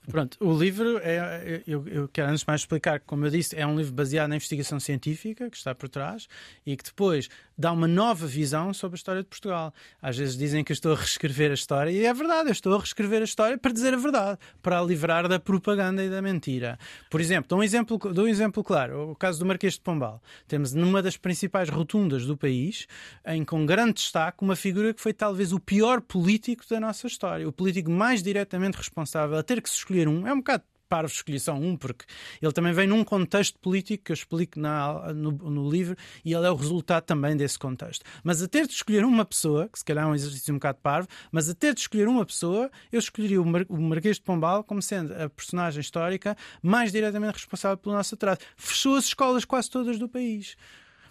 [0.08, 1.62] Pronto, o livro é.
[1.66, 4.30] Eu, eu quero antes de mais explicar que, como eu disse, é um livro baseado
[4.30, 6.26] na investigação científica que está por trás
[6.64, 7.28] e que depois
[7.58, 9.74] dá uma nova visão sobre a história de Portugal.
[10.00, 12.74] Às vezes dizem que eu estou a reescrever a história e é verdade, eu estou
[12.74, 16.22] a reescrever a história para dizer a verdade, para a livrar da propaganda e da
[16.22, 16.78] mentira.
[17.10, 20.22] Por exemplo, dou um exemplo, dou um exemplo claro: o caso do Marquês de Pombal.
[20.46, 22.86] Temos numa das principais rotundas do país,
[23.26, 27.48] em com grande destaque, uma figura que foi talvez o pior político da nossa história,
[27.48, 30.26] o político mais diretamente responsável a ter que se escolher um.
[30.26, 32.04] É um bocado Parvo escolhi só um, porque
[32.40, 36.46] ele também vem num contexto político que eu explico na, no, no, livro e ele
[36.46, 38.04] é o resultado também desse contexto.
[38.24, 40.78] Mas a ter de escolher uma pessoa, que se calhar é um exercício um bocado
[40.82, 44.22] parvo, mas a ter de escolher uma pessoa, eu escolheria o, Mar, o Marquês de
[44.22, 48.40] Pombal como sendo a personagem histórica mais diretamente responsável pelo nosso atraso.
[48.56, 50.56] Fechou as escolas quase todas do país.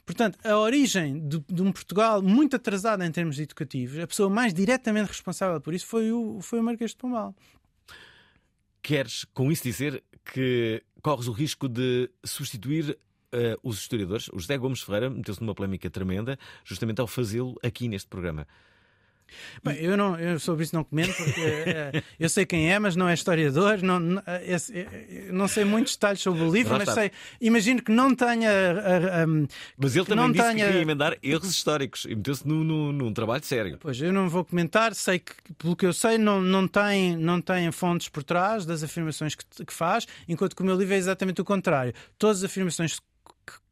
[0.07, 4.53] Portanto, a origem de, de, um Portugal muito atrasado em termos educativos, a pessoa mais
[4.53, 7.36] diretamente responsável por isso foi o, foi o Marquês de Pombal.
[8.88, 10.01] Queres com isso dizer
[10.33, 12.91] que corres o risco de substituir
[13.33, 14.29] uh, os historiadores?
[14.29, 18.47] O José Gomes Ferreira meteu-se numa polémica tremenda justamente ao fazê-lo aqui neste programa.
[19.63, 22.95] Bem, eu, não, eu sobre isso não comento porque é, eu sei quem é, mas
[22.95, 23.82] não é historiador.
[23.82, 24.88] Não, não, esse,
[25.32, 28.49] não sei muitos detalhes sobre o livro, mas sei, imagino que não tenha.
[28.49, 29.47] Uh,
[29.78, 30.55] mas ele também disse tenha...
[30.55, 33.78] que queria emendar erros históricos e meteu-se num, num, num, trabalho sério.
[33.80, 37.41] Pois eu não vou comentar, sei que, pelo que eu sei, não, não, tem, não
[37.41, 40.97] tem fontes por trás das afirmações que, que faz, enquanto que o meu livro é
[40.97, 41.93] exatamente o contrário.
[42.17, 42.99] Todas as afirmações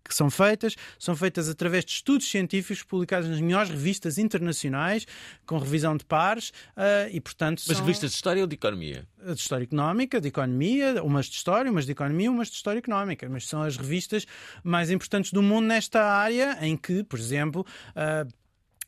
[0.07, 5.05] que são feitas, são feitas através de estudos científicos publicados nas melhores revistas internacionais,
[5.45, 7.63] com revisão de pares, uh, e portanto.
[7.67, 7.85] Mas são...
[7.85, 9.07] revistas de história ou de economia?
[9.25, 13.27] De história económica, de economia, umas de história, umas de economia, umas de história económica.
[13.27, 14.25] Mas são as revistas
[14.63, 18.31] mais importantes do mundo nesta área, em que, por exemplo, uh,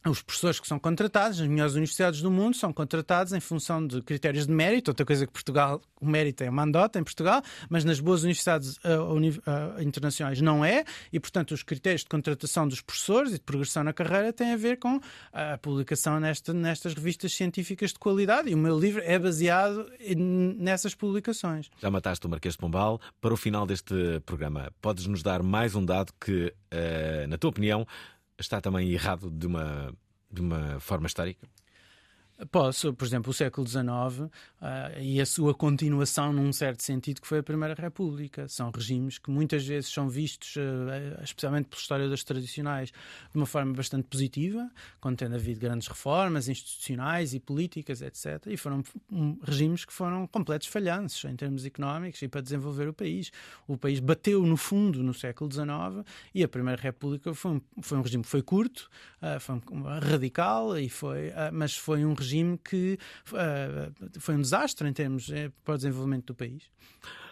[0.10, 4.02] os professores que são contratados nas melhores universidades do mundo são contratados em função de
[4.02, 8.00] critérios de mérito, outra coisa que Portugal, o mérito é mandota em Portugal, mas nas
[8.00, 13.32] boas universidades uh, uh, internacionais não é, e portanto os critérios de contratação dos professores
[13.32, 15.00] e de progressão na carreira têm a ver com
[15.32, 19.90] a publicação nesta, nestas revistas científicas de qualidade, e o meu livro é baseado
[20.58, 21.70] nessas publicações.
[21.80, 23.00] Já mataste o Marquês de Pombal.
[23.22, 27.50] Para o final deste programa, podes nos dar mais um dado que, uh, na tua
[27.50, 27.86] opinião,
[28.38, 29.94] está também errado de uma,
[30.32, 31.48] de uma forma histórica?
[32.52, 34.30] Posso, por exemplo, o século XIX uh,
[35.02, 38.48] e a sua continuação, num certo sentido, que foi a Primeira República.
[38.48, 43.74] São regimes que muitas vezes são vistos, uh, especialmente pelos historiadores tradicionais, de uma forma
[43.74, 44.70] bastante positiva,
[45.02, 48.46] quando tendo havido grandes reformas institucionais e políticas, etc.
[48.46, 52.94] E foram um, regimes que foram completos falhanços em termos económicos e para desenvolver o
[52.94, 53.32] país.
[53.68, 57.98] O país bateu no fundo no século XIX e a Primeira República foi um, foi
[57.98, 58.88] um regime que foi curto,
[59.24, 63.00] uh, foi um, radical, e foi, mas foi um regime regime que
[63.32, 66.64] uh, foi um desastre em termos uh, para o desenvolvimento do país.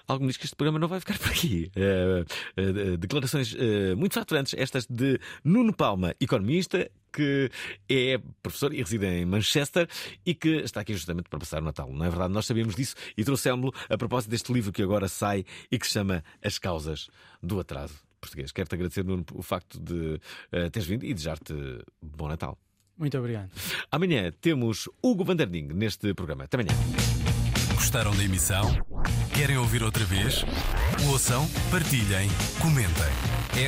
[0.08, 1.72] Algo me diz que este programa não vai ficar por aqui.
[1.76, 3.56] Uh, declarações
[3.98, 7.50] muito faturantes, estas de Nuno Palma, economista, que
[7.90, 9.88] é professor e reside em Manchester
[10.24, 11.92] e que está aqui justamente para passar o Natal.
[11.92, 12.32] Não é verdade?
[12.32, 15.94] Nós sabíamos disso e trouxemos-lo a propósito deste livro que agora sai e que se
[15.94, 17.10] chama As Causas
[17.42, 18.52] do Atraso Português.
[18.52, 20.20] Quero-te agradecer, Nuno, o facto de
[20.54, 21.54] uh, teres vindo e desejar-te
[22.02, 22.60] bom Natal.
[22.98, 23.50] Muito obrigado.
[23.92, 26.46] Amanhã temos Hugo Vanderding neste programa.
[26.46, 26.72] Até amanhã.
[27.74, 28.72] Gostaram da emissão?
[29.34, 30.46] Querem ouvir outra vez?
[31.10, 32.30] Ouçam, partilhem,
[32.62, 33.12] comentem.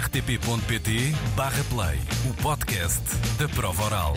[0.01, 1.99] rtp.pt/play
[2.29, 3.03] o podcast
[3.37, 4.13] da prova oral.